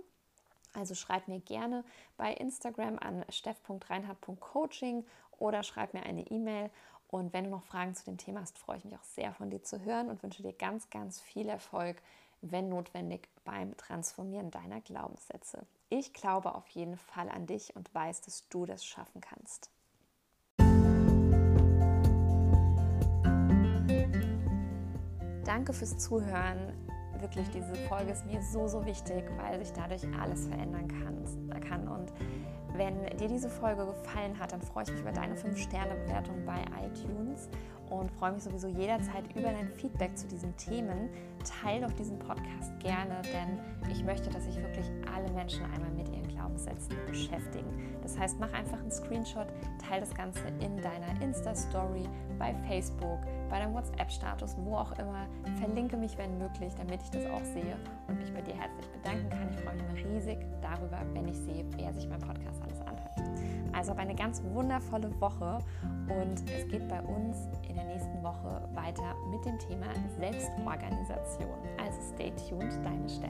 Also 0.73 0.95
schreib 0.95 1.29
mir 1.29 1.39
gerne 1.39 1.85
bei 2.17 2.33
Instagram 2.33 2.99
an 2.99 3.23
steff.reinhard.coaching 3.29 5.05
oder 5.37 5.63
schreib 5.63 5.93
mir 5.93 6.03
eine 6.03 6.27
E-Mail 6.29 6.71
und 7.09 7.33
wenn 7.33 7.45
du 7.45 7.49
noch 7.49 7.63
Fragen 7.63 7.95
zu 7.95 8.05
dem 8.05 8.17
Thema 8.17 8.41
hast, 8.41 8.57
freue 8.57 8.77
ich 8.77 8.85
mich 8.85 8.95
auch 8.95 9.03
sehr 9.03 9.33
von 9.33 9.49
dir 9.49 9.63
zu 9.63 9.81
hören 9.83 10.09
und 10.09 10.21
wünsche 10.23 10.43
dir 10.43 10.53
ganz, 10.53 10.89
ganz 10.89 11.21
viel 11.21 11.47
Erfolg, 11.47 12.01
wenn 12.41 12.69
notwendig, 12.69 13.29
beim 13.45 13.75
Transformieren 13.77 14.51
deiner 14.51 14.81
Glaubenssätze. 14.81 15.65
Ich 15.89 16.13
glaube 16.13 16.53
auf 16.53 16.67
jeden 16.69 16.97
Fall 16.97 17.29
an 17.29 17.47
dich 17.47 17.75
und 17.75 17.93
weiß, 17.95 18.21
dass 18.21 18.47
du 18.49 18.65
das 18.65 18.85
schaffen 18.85 19.21
kannst. 19.21 19.71
Danke 25.45 25.71
fürs 25.71 25.97
Zuhören. 25.97 26.73
Wirklich, 27.19 27.49
diese 27.49 27.75
Folge 27.87 28.11
ist 28.11 28.25
mir 28.25 28.41
so, 28.41 28.67
so 28.67 28.85
wichtig, 28.85 29.23
weil 29.37 29.59
sich 29.59 29.73
dadurch 29.73 30.03
alles 30.19 30.47
verändern 30.47 30.87
kann. 30.87 31.07
Und 31.87 32.13
wenn 32.75 33.05
dir 33.17 33.27
diese 33.27 33.49
Folge 33.49 33.85
gefallen 33.85 34.37
hat, 34.39 34.51
dann 34.51 34.61
freue 34.61 34.83
ich 34.83 34.91
mich 34.91 35.01
über 35.01 35.11
deine 35.11 35.35
5-Sterne-Bewertung 35.35 36.45
bei 36.45 36.61
iTunes 36.85 37.49
und 37.89 38.11
freue 38.11 38.33
mich 38.33 38.43
sowieso 38.43 38.67
jederzeit 38.67 39.23
über 39.35 39.51
dein 39.51 39.69
Feedback 39.69 40.17
zu 40.17 40.27
diesen 40.27 40.55
Themen. 40.57 41.09
Teil 41.63 41.81
doch 41.81 41.91
diesen 41.93 42.19
Podcast 42.19 42.77
gerne, 42.79 43.21
denn 43.33 43.59
ich 43.91 44.03
möchte, 44.03 44.29
dass 44.29 44.45
sich 44.45 44.57
wirklich 44.57 44.85
alle 45.13 45.31
Menschen 45.31 45.63
einmal 45.65 45.91
mit 45.91 46.09
ihren 46.09 46.27
Glaubenssätzen 46.27 46.95
beschäftigen. 47.07 47.97
Das 48.03 48.17
heißt, 48.17 48.39
mach 48.39 48.51
einfach 48.53 48.79
einen 48.79 48.91
Screenshot, 48.91 49.47
teile 49.87 50.01
das 50.01 50.13
Ganze 50.13 50.41
in 50.59 50.77
deiner 50.77 51.21
Insta-Story, 51.21 52.03
bei 52.37 52.53
Facebook, 52.67 53.19
bei 53.49 53.59
deinem 53.59 53.73
WhatsApp-Status, 53.73 54.55
wo 54.63 54.75
auch 54.75 54.91
immer. 54.99 55.25
Verlinke 55.59 55.97
mich, 55.97 56.17
wenn 56.17 56.37
möglich, 56.37 56.73
damit 56.75 57.01
ich 57.01 57.09
das 57.09 57.25
auch 57.27 57.43
sehe 57.43 57.77
und 58.07 58.19
mich 58.19 58.33
bei 58.33 58.41
dir 58.41 58.55
herzlich 58.55 58.87
bedanken 58.89 59.29
kann. 59.29 59.49
Ich 59.49 59.57
freue 59.57 59.75
mich 59.75 60.05
riesig 60.05 60.37
darüber, 60.61 60.99
wenn 61.13 61.27
ich 61.27 61.37
sehe, 61.37 61.65
wer 61.77 61.93
sich 61.93 62.07
mein 62.07 62.19
Podcast 62.19 62.61
alles 62.61 62.81
anhört. 62.81 63.17
Also 63.73 63.93
eine 63.93 64.15
ganz 64.15 64.41
wundervolle 64.43 65.09
Woche 65.21 65.59
und 65.83 66.49
es 66.49 66.67
geht 66.67 66.87
bei 66.87 67.01
uns 67.01 67.47
in 67.67 67.75
der 67.75 67.85
nächsten 67.85 68.23
Woche 68.23 68.67
weiter 68.73 69.15
mit 69.29 69.45
dem 69.45 69.59
Thema 69.59 69.87
Selbstorganisation. 70.17 71.57
Also 71.77 71.99
stay 72.13 72.31
tuned, 72.49 72.73
deine 72.83 73.07
Steff. 73.07 73.29